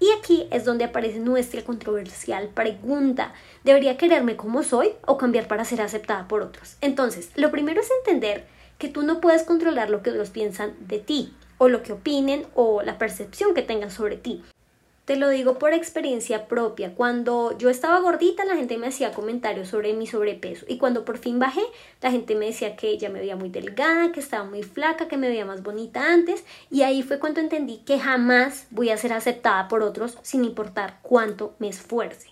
[0.00, 3.32] Y aquí es donde aparece nuestra controversial pregunta,
[3.64, 6.76] ¿debería quererme como soy o cambiar para ser aceptada por otros?
[6.80, 8.46] Entonces, lo primero es entender
[8.78, 12.46] que tú no puedes controlar lo que otros piensan de ti, o lo que opinen,
[12.54, 14.44] o la percepción que tengan sobre ti.
[15.08, 16.94] Te lo digo por experiencia propia.
[16.94, 20.66] Cuando yo estaba gordita, la gente me hacía comentarios sobre mi sobrepeso.
[20.68, 21.62] Y cuando por fin bajé,
[22.02, 25.16] la gente me decía que ella me veía muy delgada, que estaba muy flaca, que
[25.16, 26.44] me veía más bonita antes.
[26.70, 30.98] Y ahí fue cuando entendí que jamás voy a ser aceptada por otros sin importar
[31.00, 32.28] cuánto me esfuerce.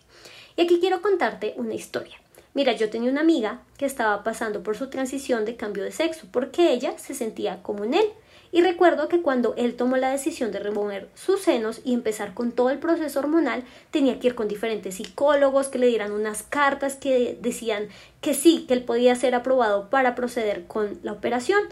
[0.54, 2.20] Y aquí quiero contarte una historia.
[2.52, 6.26] Mira, yo tenía una amiga que estaba pasando por su transición de cambio de sexo
[6.30, 8.06] porque ella se sentía como en él.
[8.52, 12.52] Y recuerdo que cuando él tomó la decisión de remover sus senos y empezar con
[12.52, 16.96] todo el proceso hormonal, tenía que ir con diferentes psicólogos que le dieran unas cartas
[16.96, 17.88] que decían
[18.20, 21.62] que sí, que él podía ser aprobado para proceder con la operación.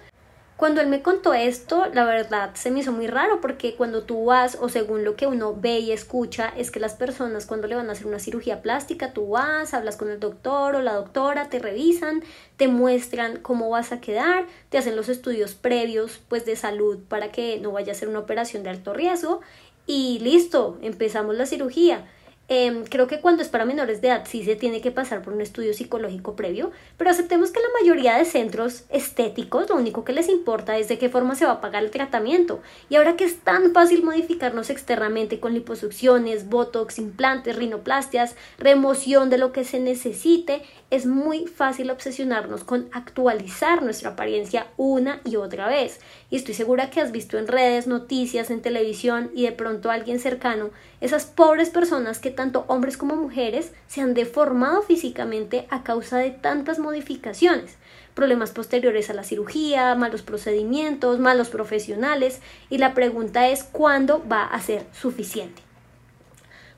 [0.64, 4.24] Cuando él me contó esto, la verdad se me hizo muy raro porque cuando tú
[4.24, 7.74] vas o según lo que uno ve y escucha es que las personas cuando le
[7.74, 11.50] van a hacer una cirugía plástica, tú vas, hablas con el doctor o la doctora,
[11.50, 12.24] te revisan,
[12.56, 17.30] te muestran cómo vas a quedar, te hacen los estudios previos pues de salud para
[17.30, 19.42] que no vaya a ser una operación de alto riesgo
[19.86, 22.06] y listo, empezamos la cirugía.
[22.46, 25.32] Em, creo que cuando es para menores de edad sí se tiene que pasar por
[25.32, 30.12] un estudio psicológico previo, pero aceptemos que la mayoría de centros estéticos lo único que
[30.12, 32.60] les importa es de qué forma se va a pagar el tratamiento.
[32.90, 39.38] Y ahora que es tan fácil modificarnos externamente con liposucciones, botox, implantes, rinoplastias, remoción de
[39.38, 45.68] lo que se necesite, es muy fácil obsesionarnos con actualizar nuestra apariencia una y otra
[45.68, 46.00] vez.
[46.30, 50.20] Y estoy segura que has visto en redes, noticias, en televisión y de pronto alguien
[50.20, 50.70] cercano
[51.00, 56.30] esas pobres personas que tanto hombres como mujeres se han deformado físicamente a causa de
[56.30, 57.76] tantas modificaciones,
[58.14, 64.44] problemas posteriores a la cirugía, malos procedimientos, malos profesionales, y la pregunta es ¿cuándo va
[64.44, 65.63] a ser suficiente?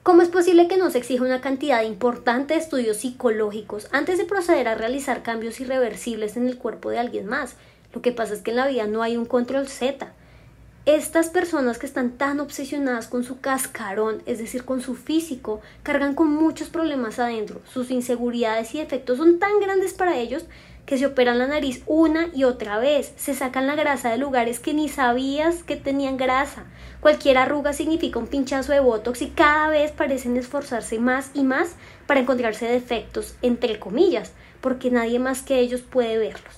[0.07, 4.69] ¿Cómo es posible que nos exija una cantidad importante de estudios psicológicos antes de proceder
[4.69, 7.57] a realizar cambios irreversibles en el cuerpo de alguien más?
[7.93, 10.13] Lo que pasa es que en la vida no hay un control Z.
[10.85, 16.15] Estas personas que están tan obsesionadas con su cascarón, es decir, con su físico, cargan
[16.15, 17.61] con muchos problemas adentro.
[17.69, 20.45] Sus inseguridades y defectos son tan grandes para ellos
[20.87, 24.61] que se operan la nariz una y otra vez, se sacan la grasa de lugares
[24.61, 26.65] que ni sabías que tenían grasa.
[27.01, 31.75] Cualquier arruga significa un pinchazo de botox y cada vez parecen esforzarse más y más
[32.07, 36.55] para encontrarse defectos, entre comillas, porque nadie más que ellos puede verlos.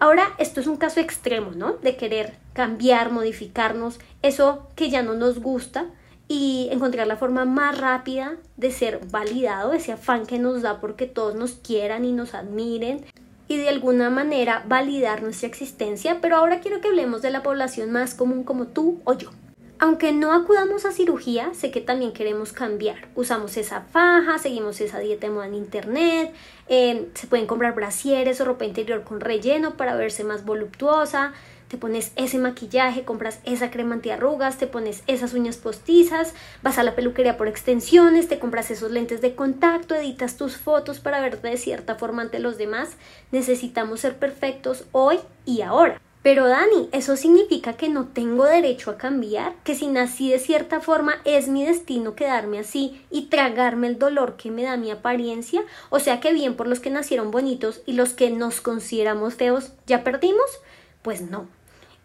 [0.00, 1.74] Ahora, esto es un caso extremo, ¿no?
[1.74, 5.86] De querer cambiar, modificarnos, eso que ya no nos gusta
[6.26, 11.06] y encontrar la forma más rápida de ser validado, ese afán que nos da porque
[11.06, 13.04] todos nos quieran y nos admiren
[13.48, 17.90] y de alguna manera validar nuestra existencia, pero ahora quiero que hablemos de la población
[17.90, 19.30] más común como tú o yo.
[19.78, 23.08] Aunque no acudamos a cirugía, sé que también queremos cambiar.
[23.16, 26.32] Usamos esa faja, seguimos esa dieta de moda en internet,
[26.68, 31.32] eh, se pueden comprar brasieres o ropa interior con relleno para verse más voluptuosa,
[31.74, 36.32] te pones ese maquillaje, compras esa crema antiarrugas, te pones esas uñas postizas,
[36.62, 41.00] vas a la peluquería por extensiones, te compras esos lentes de contacto, editas tus fotos
[41.00, 42.90] para verte de cierta forma ante los demás.
[43.32, 46.00] Necesitamos ser perfectos hoy y ahora.
[46.22, 49.56] Pero Dani, ¿eso significa que no tengo derecho a cambiar?
[49.64, 54.36] ¿Que si nací de cierta forma es mi destino quedarme así y tragarme el dolor
[54.36, 55.64] que me da mi apariencia?
[55.90, 59.72] O sea que bien por los que nacieron bonitos y los que nos consideramos feos,
[59.88, 60.60] ¿ya perdimos?
[61.02, 61.48] Pues no.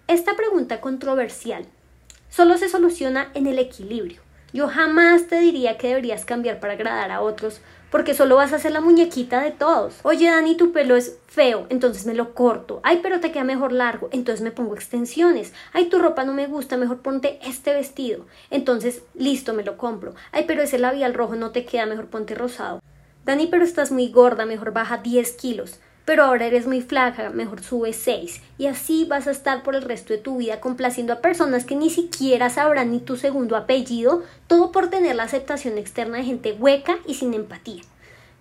[0.09, 1.67] Esta pregunta controversial
[2.29, 4.23] solo se soluciona en el equilibrio.
[4.53, 8.57] Yo jamás te diría que deberías cambiar para agradar a otros, porque solo vas a
[8.57, 9.99] ser la muñequita de todos.
[10.01, 12.79] Oye, Dani, tu pelo es feo, entonces me lo corto.
[12.81, 15.53] Ay, pero te queda mejor largo, entonces me pongo extensiones.
[15.73, 18.25] Ay, tu ropa no me gusta, mejor ponte este vestido.
[18.49, 20.15] Entonces, listo, me lo compro.
[20.31, 22.81] Ay, pero ese labial rojo no te queda, mejor ponte rosado.
[23.25, 27.61] Dani, pero estás muy gorda, mejor baja 10 kilos pero ahora eres muy flaca, mejor
[27.61, 28.41] sube 6.
[28.57, 31.75] Y así vas a estar por el resto de tu vida complaciendo a personas que
[31.75, 36.53] ni siquiera sabrán ni tu segundo apellido, todo por tener la aceptación externa de gente
[36.53, 37.83] hueca y sin empatía.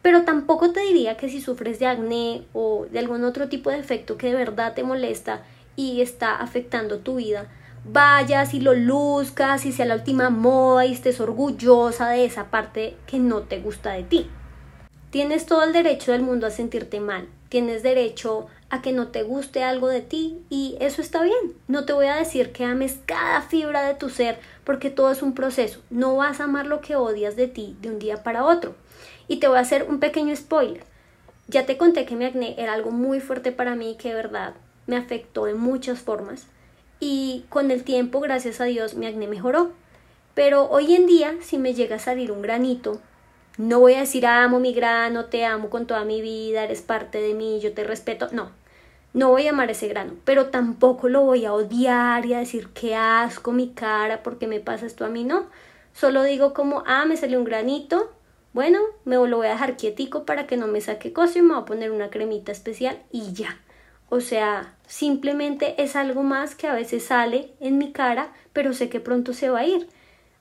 [0.00, 3.78] Pero tampoco te diría que si sufres de acné o de algún otro tipo de
[3.78, 5.42] efecto que de verdad te molesta
[5.76, 7.48] y está afectando tu vida,
[7.84, 12.96] vayas y lo luzcas y sea la última moda y estés orgullosa de esa parte
[13.06, 14.30] que no te gusta de ti.
[15.10, 19.22] Tienes todo el derecho del mundo a sentirte mal, tienes derecho a que no te
[19.22, 21.54] guste algo de ti y eso está bien.
[21.66, 25.22] No te voy a decir que ames cada fibra de tu ser porque todo es
[25.22, 25.80] un proceso.
[25.90, 28.74] No vas a amar lo que odias de ti de un día para otro.
[29.26, 30.84] Y te voy a hacer un pequeño spoiler.
[31.46, 34.54] Ya te conté que mi acné era algo muy fuerte para mí que de verdad
[34.86, 36.46] me afectó de muchas formas
[37.00, 39.70] y con el tiempo, gracias a Dios, mi acné mejoró.
[40.34, 43.00] Pero hoy en día, si me llega a salir un granito
[43.58, 47.20] no voy a decir amo mi grano, te amo con toda mi vida, eres parte
[47.20, 48.28] de mí, yo te respeto.
[48.32, 48.50] No,
[49.12, 52.68] no voy a amar ese grano, pero tampoco lo voy a odiar y a decir
[52.68, 55.46] qué asco mi cara porque me pasa esto a mí, no.
[55.92, 58.12] Solo digo como, ah, me salió un granito,
[58.52, 61.54] bueno, me lo voy a dejar quietico para que no me saque cosa y me
[61.54, 63.60] voy a poner una cremita especial y ya.
[64.08, 68.88] O sea, simplemente es algo más que a veces sale en mi cara, pero sé
[68.88, 69.88] que pronto se va a ir.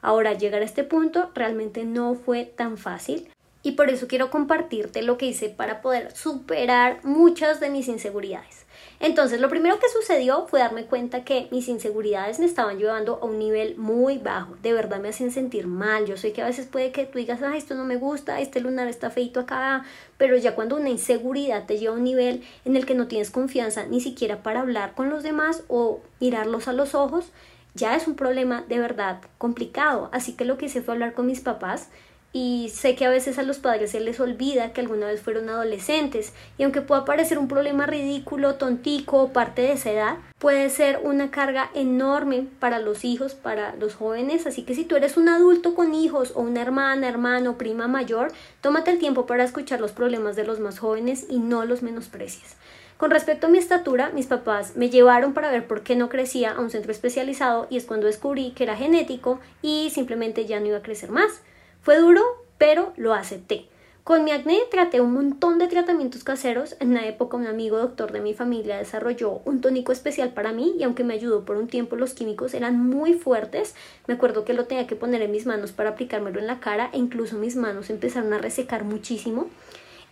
[0.07, 3.27] Ahora, llegar a este punto realmente no fue tan fácil
[3.61, 8.65] y por eso quiero compartirte lo que hice para poder superar muchas de mis inseguridades.
[9.01, 13.25] Entonces, lo primero que sucedió fue darme cuenta que mis inseguridades me estaban llevando a
[13.25, 14.55] un nivel muy bajo.
[14.61, 16.05] De verdad me hacían sentir mal.
[16.05, 18.61] Yo sé que a veces puede que tú digas, ah, esto no me gusta, este
[18.61, 19.83] lunar está feito acá,
[20.17, 23.29] pero ya cuando una inseguridad te lleva a un nivel en el que no tienes
[23.29, 27.33] confianza ni siquiera para hablar con los demás o mirarlos a los ojos,
[27.77, 30.09] ya es un problema de verdad complicado.
[30.11, 31.89] Así que lo que hice fue hablar con mis papás
[32.33, 35.49] y sé que a veces a los padres se les olvida que alguna vez fueron
[35.49, 40.69] adolescentes y aunque pueda parecer un problema ridículo, tontico o parte de esa edad, puede
[40.69, 45.15] ser una carga enorme para los hijos, para los jóvenes, así que si tú eres
[45.17, 49.79] un adulto con hijos o una hermana, hermano, prima mayor, tómate el tiempo para escuchar
[49.79, 52.57] los problemas de los más jóvenes y no los menosprecies.
[52.97, 56.53] Con respecto a mi estatura, mis papás me llevaron para ver por qué no crecía
[56.53, 60.65] a un centro especializado y es cuando descubrí que era genético y simplemente ya no
[60.65, 61.41] iba a crecer más.
[61.83, 62.23] Fue duro,
[62.57, 63.67] pero lo acepté.
[64.03, 66.75] Con mi acné traté un montón de tratamientos caseros.
[66.79, 70.73] En una época un amigo doctor de mi familia desarrolló un tónico especial para mí
[70.79, 73.75] y aunque me ayudó por un tiempo los químicos eran muy fuertes,
[74.07, 76.89] me acuerdo que lo tenía que poner en mis manos para aplicármelo en la cara
[76.93, 79.49] e incluso mis manos empezaron a resecar muchísimo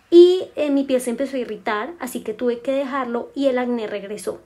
[0.10, 3.58] y eh, mi piel se empezó a irritar, así que tuve que dejarlo y el
[3.58, 4.40] acné regresó.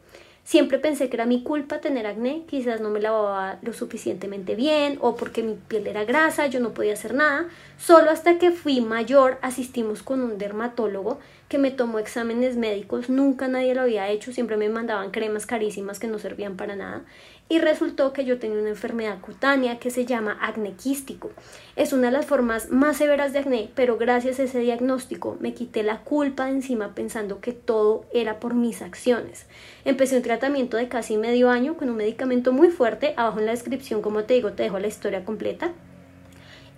[0.50, 4.98] Siempre pensé que era mi culpa tener acné, quizás no me lavaba lo suficientemente bien
[5.00, 7.48] o porque mi piel era grasa, yo no podía hacer nada.
[7.78, 11.20] Solo hasta que fui mayor asistimos con un dermatólogo
[11.50, 16.00] que me tomó exámenes médicos, nunca nadie lo había hecho, siempre me mandaban cremas carísimas
[16.00, 17.04] que no servían para nada
[17.50, 21.32] y resultó que yo tenía una enfermedad cutánea que se llama acné quístico.
[21.76, 25.56] Es una de las formas más severas de acné, pero gracias a ese diagnóstico me
[25.56, 29.48] quité la culpa de encima pensando que todo era por mis acciones.
[29.84, 33.52] Empecé un tratamiento de casi medio año con un medicamento muy fuerte, abajo en la
[33.52, 35.74] descripción, como te digo, te dejo la historia completa.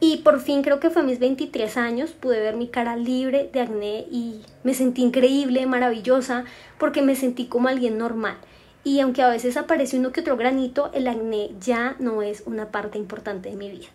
[0.01, 3.49] Y por fin creo que fue a mis 23 años, pude ver mi cara libre
[3.53, 6.43] de acné y me sentí increíble, maravillosa,
[6.77, 8.37] porque me sentí como alguien normal
[8.83, 12.71] y aunque a veces aparece uno que otro granito, el acné ya no es una
[12.71, 13.87] parte importante de mi vida.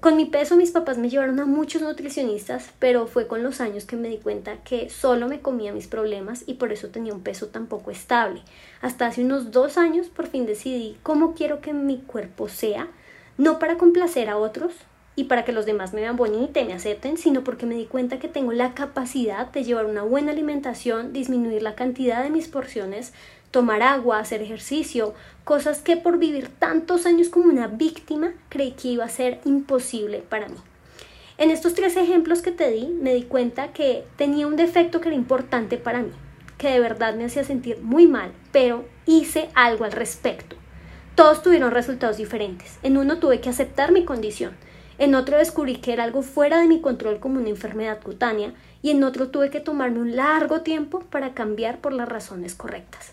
[0.00, 3.84] Con mi peso mis papás me llevaron a muchos nutricionistas, pero fue con los años
[3.84, 7.22] que me di cuenta que solo me comía mis problemas y por eso tenía un
[7.22, 8.42] peso tan poco estable.
[8.80, 12.88] Hasta hace unos dos años por fin decidí cómo quiero que mi cuerpo sea,
[13.36, 14.72] no para complacer a otros
[15.16, 17.86] y para que los demás me vean bonita y me acepten, sino porque me di
[17.86, 22.48] cuenta que tengo la capacidad de llevar una buena alimentación, disminuir la cantidad de mis
[22.48, 23.14] porciones,
[23.50, 28.88] tomar agua, hacer ejercicio, cosas que por vivir tantos años como una víctima creí que
[28.88, 30.58] iba a ser imposible para mí.
[31.38, 35.08] En estos tres ejemplos que te di, me di cuenta que tenía un defecto que
[35.08, 36.12] era importante para mí,
[36.58, 40.56] que de verdad me hacía sentir muy mal, pero hice algo al respecto.
[41.14, 42.78] Todos tuvieron resultados diferentes.
[42.82, 44.52] En uno tuve que aceptar mi condición,
[44.98, 48.90] en otro descubrí que era algo fuera de mi control como una enfermedad cutánea y
[48.90, 53.12] en otro tuve que tomarme un largo tiempo para cambiar por las razones correctas.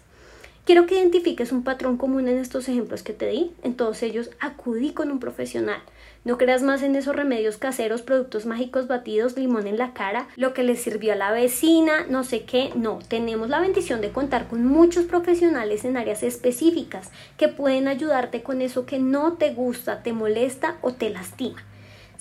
[0.66, 3.52] Quiero que identifiques un patrón común en estos ejemplos que te di.
[3.64, 5.82] En todos ellos acudí con un profesional.
[6.24, 10.54] No creas más en esos remedios caseros, productos mágicos batidos, limón en la cara, lo
[10.54, 12.72] que le sirvió a la vecina, no sé qué.
[12.76, 18.42] No, tenemos la bendición de contar con muchos profesionales en áreas específicas que pueden ayudarte
[18.42, 21.62] con eso que no te gusta, te molesta o te lastima.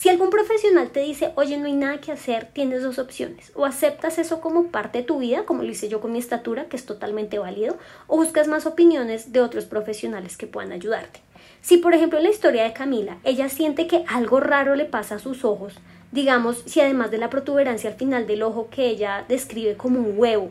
[0.03, 3.53] Si algún profesional te dice, oye, no hay nada que hacer, tienes dos opciones.
[3.55, 6.65] O aceptas eso como parte de tu vida, como lo hice yo con mi estatura,
[6.65, 7.77] que es totalmente válido,
[8.09, 11.21] o buscas más opiniones de otros profesionales que puedan ayudarte.
[11.61, 15.15] Si, por ejemplo, en la historia de Camila, ella siente que algo raro le pasa
[15.15, 15.75] a sus ojos,
[16.11, 20.19] digamos, si además de la protuberancia al final del ojo que ella describe como un
[20.19, 20.51] huevo,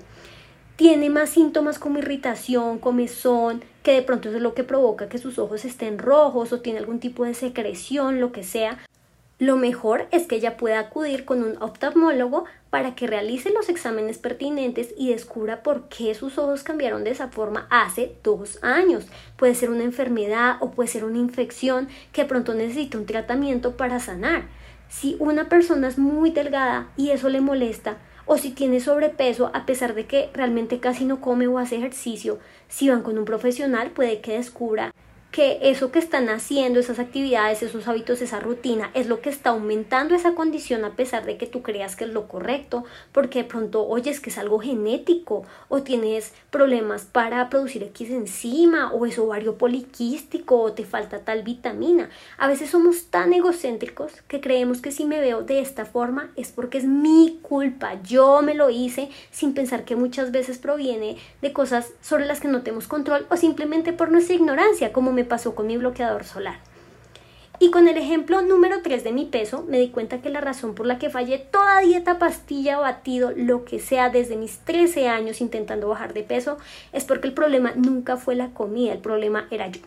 [0.78, 5.38] tiene más síntomas como irritación, comezón, que de pronto es lo que provoca que sus
[5.40, 8.80] ojos estén rojos o tiene algún tipo de secreción, lo que sea,
[9.42, 14.20] lo mejor es que ella pueda acudir con un oftalmólogo para que realice los exámenes
[14.20, 19.08] pertinentes y descubra por qué sus ojos cambiaron de esa forma hace dos años.
[19.38, 24.00] Puede ser una enfermedad o puede ser una infección que pronto necesita un tratamiento para
[24.00, 24.44] sanar.
[24.90, 29.66] Si una persona es muy delgada y eso le molesta, o si tiene sobrepeso a
[29.66, 33.90] pesar de que realmente casi no come o hace ejercicio, si van con un profesional
[33.90, 34.91] puede que descubra
[35.32, 39.52] que eso que están haciendo, esas actividades, esos hábitos, esa rutina, es lo que está
[39.52, 43.46] aumentando esa condición a pesar de que tú creas que es lo correcto, porque de
[43.46, 49.17] pronto oyes que es algo genético o tienes problemas para producir X enzima o es
[49.17, 52.10] ovario poliquístico o te falta tal vitamina.
[52.38, 56.52] A veces somos tan egocéntricos que creemos que si me veo de esta forma es
[56.52, 61.54] porque es mi culpa, yo me lo hice sin pensar que muchas veces proviene de
[61.54, 65.56] cosas sobre las que no tenemos control o simplemente por nuestra ignorancia, como me pasó
[65.56, 66.60] con mi bloqueador solar.
[67.62, 70.74] Y con el ejemplo número 3 de mi peso, me di cuenta que la razón
[70.74, 75.42] por la que fallé toda dieta, pastilla, batido, lo que sea desde mis 13 años
[75.42, 76.58] intentando bajar de peso,
[76.92, 79.82] es porque el problema nunca fue la comida, el problema era yo.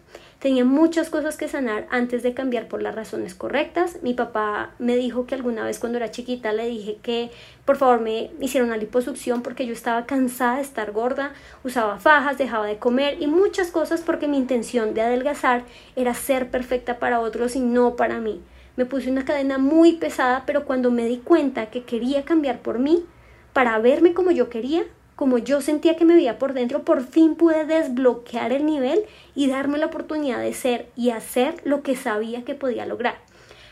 [0.45, 4.01] Tenía muchas cosas que sanar antes de cambiar por las razones correctas.
[4.03, 7.31] Mi papá me dijo que alguna vez cuando era chiquita le dije que
[7.65, 11.33] por favor me hiciera una liposucción porque yo estaba cansada de estar gorda,
[11.65, 15.65] usaba fajas, dejaba de comer y muchas cosas porque mi intención de adelgazar
[15.97, 18.43] era ser perfecta para otros y no para mí.
[18.77, 22.79] Me puse una cadena muy pesada, pero cuando me di cuenta que quería cambiar por
[22.79, 23.07] mí,
[23.55, 24.85] para verme como yo quería,
[25.17, 29.49] como yo sentía que me veía por dentro, por fin pude desbloquear el nivel y
[29.49, 33.17] darme la oportunidad de ser y hacer lo que sabía que podía lograr.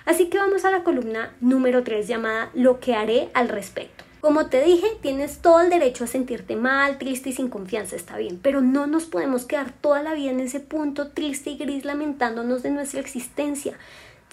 [0.05, 4.05] Así que vamos a la columna número 3 llamada Lo que haré al respecto.
[4.21, 8.17] Como te dije, tienes todo el derecho a sentirte mal, triste y sin confianza, está
[8.17, 11.85] bien, pero no nos podemos quedar toda la vida en ese punto triste y gris
[11.85, 13.77] lamentándonos de nuestra existencia.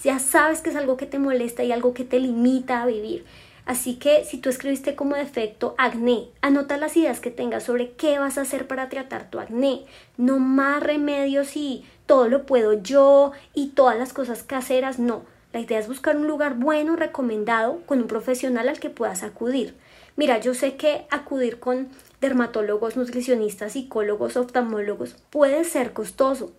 [0.04, 3.24] Ya sabes que es algo que te molesta y algo que te limita a vivir.
[3.70, 8.18] Así que si tú escribiste como defecto acné, anota las ideas que tengas sobre qué
[8.18, 9.84] vas a hacer para tratar tu acné.
[10.16, 15.22] No más remedios y todo lo puedo yo y todas las cosas caseras, no.
[15.52, 19.76] La idea es buscar un lugar bueno, recomendado, con un profesional al que puedas acudir.
[20.16, 21.90] Mira, yo sé que acudir con
[22.20, 26.50] dermatólogos, nutricionistas, psicólogos, oftalmólogos puede ser costoso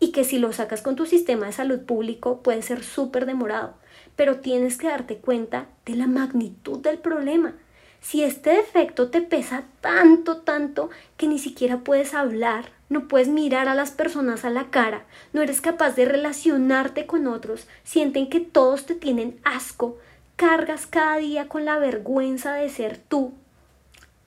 [0.00, 3.74] y que si lo sacas con tu sistema de salud público puede ser súper demorado,
[4.16, 7.54] pero tienes que darte cuenta de la magnitud del problema.
[8.00, 13.68] Si este defecto te pesa tanto, tanto, que ni siquiera puedes hablar, no puedes mirar
[13.68, 18.40] a las personas a la cara, no eres capaz de relacionarte con otros, sienten que
[18.40, 19.98] todos te tienen asco,
[20.36, 23.32] cargas cada día con la vergüenza de ser tú.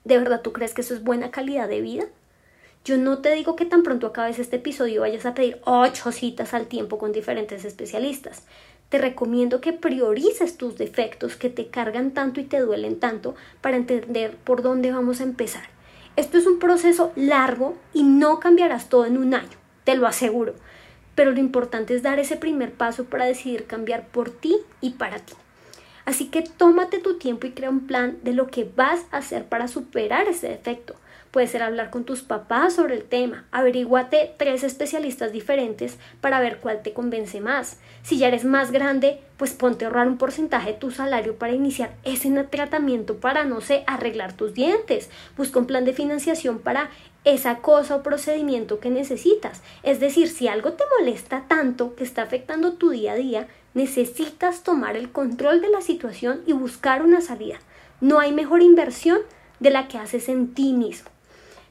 [0.04, 2.04] ¿De verdad tú crees que eso es buena calidad de vida?
[2.84, 6.54] Yo no te digo que tan pronto acabes este episodio vayas a pedir ocho citas
[6.54, 8.44] al tiempo con diferentes especialistas.
[8.90, 13.76] Te recomiendo que priorices tus defectos que te cargan tanto y te duelen tanto para
[13.76, 15.68] entender por dónde vamos a empezar.
[16.16, 20.54] Esto es un proceso largo y no cambiarás todo en un año, te lo aseguro.
[21.14, 25.20] Pero lo importante es dar ese primer paso para decidir cambiar por ti y para
[25.20, 25.34] ti.
[26.04, 29.44] Así que tómate tu tiempo y crea un plan de lo que vas a hacer
[29.44, 30.96] para superar ese defecto.
[31.30, 33.44] Puede ser hablar con tus papás sobre el tema.
[33.52, 37.78] Averíguate tres especialistas diferentes para ver cuál te convence más.
[38.02, 41.52] Si ya eres más grande, pues ponte a ahorrar un porcentaje de tu salario para
[41.52, 45.08] iniciar ese tratamiento para, no sé, arreglar tus dientes.
[45.36, 46.90] Busca un plan de financiación para
[47.22, 49.62] esa cosa o procedimiento que necesitas.
[49.84, 54.64] Es decir, si algo te molesta tanto que está afectando tu día a día, necesitas
[54.64, 57.60] tomar el control de la situación y buscar una salida.
[58.00, 59.20] No hay mejor inversión
[59.60, 61.09] de la que haces en ti mismo.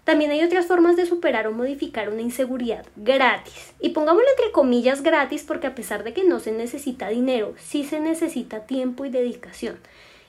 [0.09, 3.75] También hay otras formas de superar o modificar una inseguridad gratis.
[3.79, 7.83] Y pongámoslo entre comillas gratis porque a pesar de que no se necesita dinero, sí
[7.83, 9.77] se necesita tiempo y dedicación.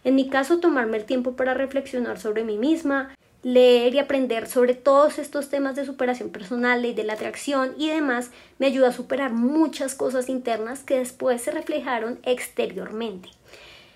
[0.05, 4.75] En mi caso, tomarme el tiempo para reflexionar sobre mí misma, leer y aprender sobre
[4.75, 8.93] todos estos temas de superación personal, y de la atracción y demás, me ayuda a
[8.93, 13.31] superar muchas cosas internas que después se reflejaron exteriormente.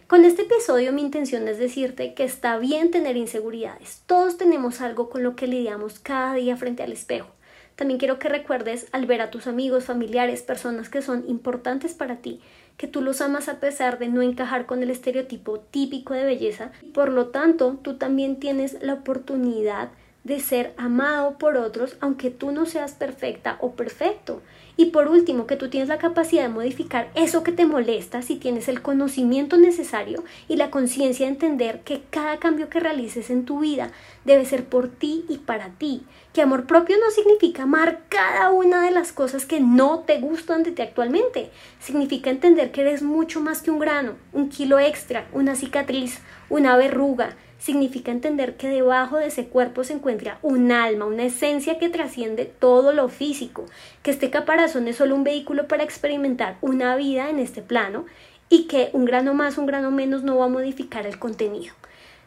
[0.07, 4.03] Con este episodio mi intención es decirte que está bien tener inseguridades.
[4.05, 7.29] Todos tenemos algo con lo que lidiamos cada día frente al espejo.
[7.75, 12.17] También quiero que recuerdes al ver a tus amigos, familiares, personas que son importantes para
[12.17, 12.43] ti,
[12.77, 16.71] que tú los amas a pesar de no encajar con el estereotipo típico de belleza.
[16.93, 19.89] Por lo tanto, tú también tienes la oportunidad
[20.23, 24.43] de ser amado por otros aunque tú no seas perfecta o perfecto.
[24.77, 28.37] Y por último, que tú tienes la capacidad de modificar eso que te molesta si
[28.37, 33.45] tienes el conocimiento necesario y la conciencia de entender que cada cambio que realices en
[33.45, 33.93] tu vida
[34.25, 36.03] debe ser por ti y para ti.
[36.33, 40.65] Que amor propio no significa amar cada una de las cosas que no te gustan
[40.65, 41.51] de ti actualmente.
[41.79, 46.19] Significa entender que eres mucho más que un grano, un kilo extra, una cicatriz,
[46.49, 51.79] una verruga, significa entender que debajo de ese cuerpo se encuentra un alma, una esencia
[51.79, 53.65] que trasciende todo lo físico,
[54.03, 58.05] que este caparazón es solo un vehículo para experimentar una vida en este plano
[58.51, 61.73] y que un grano más, un grano menos no va a modificar el contenido.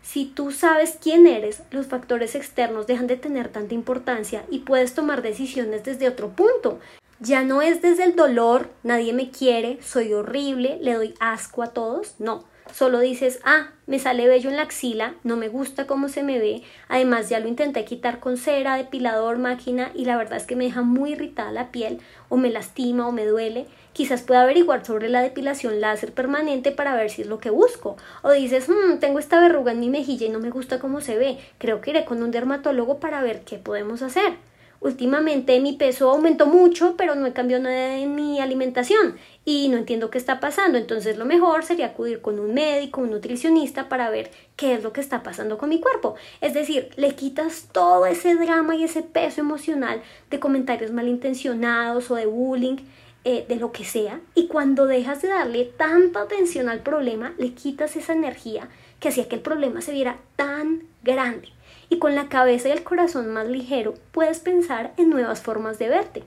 [0.01, 4.95] Si tú sabes quién eres, los factores externos dejan de tener tanta importancia y puedes
[4.95, 6.79] tomar decisiones desde otro punto.
[7.19, 11.73] Ya no es desde el dolor, nadie me quiere, soy horrible, le doy asco a
[11.73, 16.09] todos, no solo dices, ah, me sale bello en la axila, no me gusta cómo
[16.09, 20.37] se me ve, además ya lo intenté quitar con cera, depilador, máquina y la verdad
[20.37, 21.99] es que me deja muy irritada la piel
[22.29, 26.95] o me lastima o me duele, quizás pueda averiguar sobre la depilación láser permanente para
[26.95, 27.97] ver si es lo que busco.
[28.21, 31.17] O dices, hmm, tengo esta verruga en mi mejilla y no me gusta cómo se
[31.17, 34.46] ve, creo que iré con un dermatólogo para ver qué podemos hacer.
[34.79, 39.77] Últimamente mi peso aumentó mucho, pero no he cambiado nada en mi alimentación y no
[39.77, 40.77] entiendo qué está pasando.
[40.77, 44.93] Entonces lo mejor sería acudir con un médico, un nutricionista para ver qué es lo
[44.93, 46.15] que está pasando con mi cuerpo.
[46.41, 52.15] Es decir, le quitas todo ese drama y ese peso emocional de comentarios malintencionados o
[52.15, 52.77] de bullying,
[53.25, 54.21] eh, de lo que sea.
[54.35, 58.69] Y cuando dejas de darle tanta atención al problema, le quitas esa energía
[58.99, 61.56] que hacía que el problema se viera tan grande
[61.89, 65.89] y con la cabeza y el corazón más ligero puedes pensar en nuevas formas de
[65.89, 66.23] verte.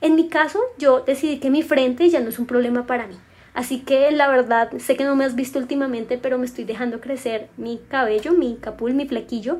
[0.00, 3.16] En mi caso, yo decidí que mi frente ya no es un problema para mí.
[3.52, 7.00] Así que la verdad, sé que no me has visto últimamente, pero me estoy dejando
[7.00, 9.58] crecer mi cabello, mi capul, mi flequillo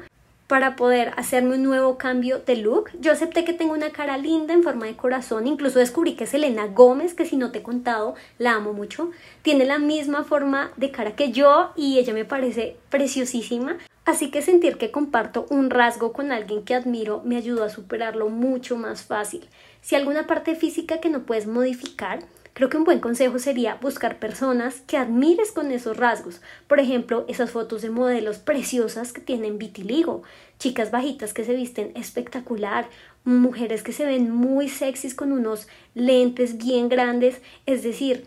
[0.51, 2.90] para poder hacerme un nuevo cambio de look.
[2.98, 6.34] Yo acepté que tengo una cara linda en forma de corazón, incluso descubrí que es
[6.34, 9.12] Elena Gómez, que si no te he contado, la amo mucho.
[9.42, 13.78] Tiene la misma forma de cara que yo y ella me parece preciosísima.
[14.05, 18.28] Así que sentir que comparto un rasgo con alguien que admiro me ayudó a superarlo
[18.28, 19.48] mucho más fácil.
[19.82, 22.24] Si alguna parte física que no puedes modificar,
[22.61, 26.42] Creo que un buen consejo sería buscar personas que admires con esos rasgos.
[26.68, 30.24] Por ejemplo, esas fotos de modelos preciosas que tienen vitiligo,
[30.58, 32.86] chicas bajitas que se visten espectacular,
[33.24, 38.26] mujeres que se ven muy sexys con unos lentes bien grandes, es decir,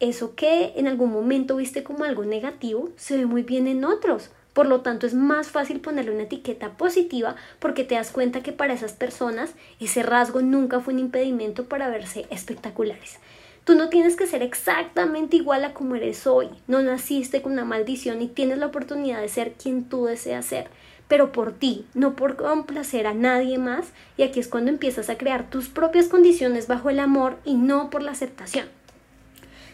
[0.00, 4.32] eso que en algún momento viste como algo negativo se ve muy bien en otros.
[4.52, 8.52] Por lo tanto, es más fácil ponerle una etiqueta positiva porque te das cuenta que
[8.52, 13.18] para esas personas ese rasgo nunca fue un impedimento para verse espectaculares.
[13.64, 16.48] Tú no tienes que ser exactamente igual a como eres hoy.
[16.66, 20.66] No naciste con una maldición y tienes la oportunidad de ser quien tú deseas ser,
[21.06, 23.86] pero por ti, no por complacer a nadie más.
[24.16, 27.88] Y aquí es cuando empiezas a crear tus propias condiciones bajo el amor y no
[27.88, 28.66] por la aceptación.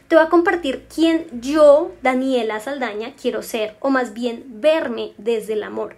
[0.08, 5.54] Te voy a compartir quién yo, Daniela Saldaña, quiero ser, o más bien verme desde
[5.54, 5.96] el amor.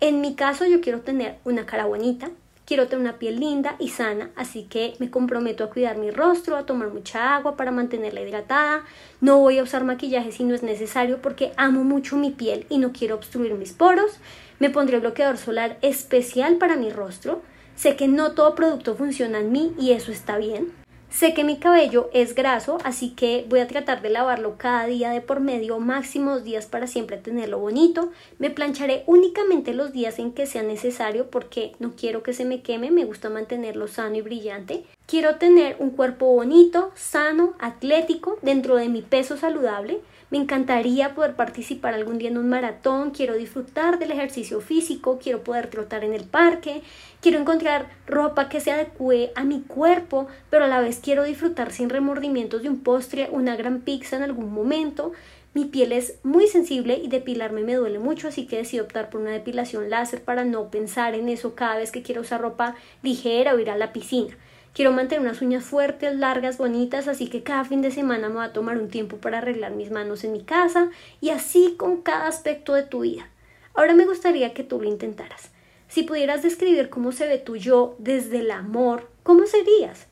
[0.00, 2.30] En mi caso, yo quiero tener una cara bonita,
[2.66, 6.56] Quiero tener una piel linda y sana, así que me comprometo a cuidar mi rostro,
[6.56, 8.84] a tomar mucha agua para mantenerla hidratada.
[9.20, 12.78] No voy a usar maquillaje si no es necesario porque amo mucho mi piel y
[12.78, 14.18] no quiero obstruir mis poros.
[14.58, 17.40] Me pondré bloqueador solar especial para mi rostro.
[17.76, 20.72] Sé que no todo producto funciona en mí y eso está bien.
[21.16, 25.08] Sé que mi cabello es graso, así que voy a tratar de lavarlo cada día
[25.08, 28.10] de por medio, máximo dos días para siempre tenerlo bonito.
[28.38, 32.60] Me plancharé únicamente los días en que sea necesario porque no quiero que se me
[32.60, 34.84] queme, me gusta mantenerlo sano y brillante.
[35.06, 40.00] Quiero tener un cuerpo bonito, sano, atlético, dentro de mi peso saludable.
[40.28, 45.44] Me encantaría poder participar algún día en un maratón, quiero disfrutar del ejercicio físico, quiero
[45.44, 46.82] poder trotar en el parque,
[47.20, 51.70] quiero encontrar ropa que se adecue a mi cuerpo, pero a la vez quiero disfrutar
[51.70, 55.12] sin remordimientos de un postre, una gran pizza en algún momento.
[55.54, 59.20] Mi piel es muy sensible y depilarme me duele mucho, así que decidí optar por
[59.20, 63.54] una depilación láser para no pensar en eso cada vez que quiero usar ropa ligera
[63.54, 64.36] o ir a la piscina.
[64.76, 68.44] Quiero mantener unas uñas fuertes, largas, bonitas, así que cada fin de semana me voy
[68.44, 72.26] a tomar un tiempo para arreglar mis manos en mi casa y así con cada
[72.26, 73.30] aspecto de tu vida.
[73.72, 75.50] Ahora me gustaría que tú lo intentaras.
[75.88, 80.08] Si pudieras describir cómo se ve tu yo desde el amor, ¿cómo serías?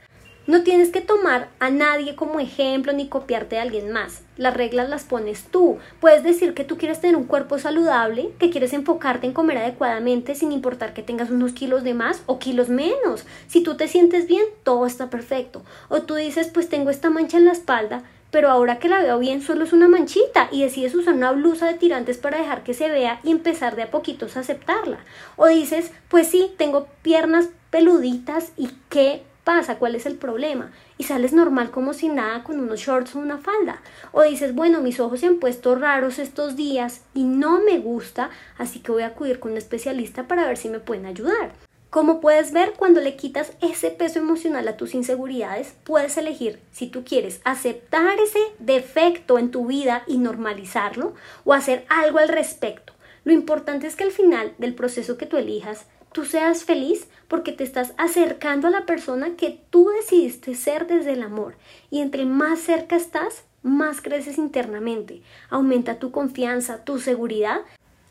[0.46, 4.20] No tienes que tomar a nadie como ejemplo ni copiarte de alguien más.
[4.36, 5.78] Las reglas las pones tú.
[6.00, 10.34] Puedes decir que tú quieres tener un cuerpo saludable, que quieres enfocarte en comer adecuadamente
[10.34, 13.24] sin importar que tengas unos kilos de más o kilos menos.
[13.46, 15.62] Si tú te sientes bien, todo está perfecto.
[15.88, 19.18] O tú dices, pues tengo esta mancha en la espalda, pero ahora que la veo
[19.18, 22.74] bien solo es una manchita y decides usar una blusa de tirantes para dejar que
[22.74, 24.98] se vea y empezar de a poquitos a aceptarla.
[25.36, 29.78] O dices, pues sí, tengo piernas peluditas y qué pasa?
[29.78, 30.72] ¿Cuál es el problema?
[30.98, 33.80] Y sales normal como si nada con unos shorts o una falda.
[34.12, 38.30] O dices, bueno, mis ojos se han puesto raros estos días y no me gusta,
[38.58, 41.52] así que voy a acudir con un especialista para ver si me pueden ayudar.
[41.94, 46.88] Como puedes ver, cuando le quitas ese peso emocional a tus inseguridades, puedes elegir si
[46.88, 51.14] tú quieres aceptar ese defecto en tu vida y normalizarlo
[51.44, 52.94] o hacer algo al respecto.
[53.22, 57.50] Lo importante es que al final del proceso que tú elijas, tú seas feliz porque
[57.50, 61.56] te estás acercando a la persona que tú decidiste ser desde el amor.
[61.90, 65.22] Y entre más cerca estás, más creces internamente.
[65.50, 67.62] Aumenta tu confianza, tu seguridad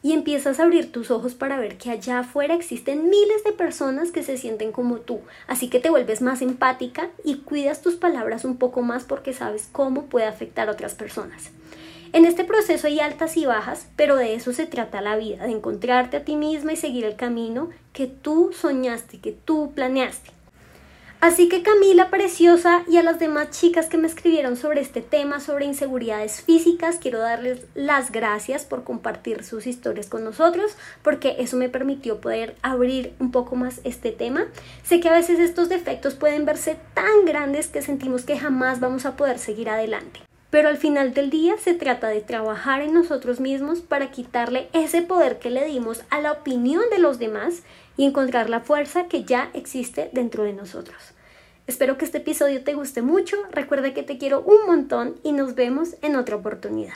[0.02, 4.12] y empiezas a abrir tus ojos para ver que allá afuera existen miles de personas
[4.12, 5.22] que se sienten como tú.
[5.48, 9.70] Así que te vuelves más empática y cuidas tus palabras un poco más porque sabes
[9.72, 11.52] cómo puede afectar a otras personas.
[12.14, 15.52] En este proceso hay altas y bajas, pero de eso se trata la vida, de
[15.52, 20.30] encontrarte a ti misma y seguir el camino que tú soñaste, que tú planeaste.
[21.22, 25.40] Así que Camila Preciosa y a las demás chicas que me escribieron sobre este tema,
[25.40, 31.58] sobre inseguridades físicas, quiero darles las gracias por compartir sus historias con nosotros, porque eso
[31.58, 34.46] me permitió poder abrir un poco más este tema.
[34.84, 39.08] Sé que a veces estos defectos pueden verse tan grandes que sentimos que jamás vamos
[39.08, 40.20] a poder seguir adelante.
[40.54, 45.02] Pero al final del día se trata de trabajar en nosotros mismos para quitarle ese
[45.02, 47.64] poder que le dimos a la opinión de los demás
[47.98, 51.02] y encontrar la fuerza que ya existe dentro de nosotros.
[51.66, 55.56] Espero que este episodio te guste mucho, recuerda que te quiero un montón y nos
[55.56, 56.94] vemos en otra oportunidad.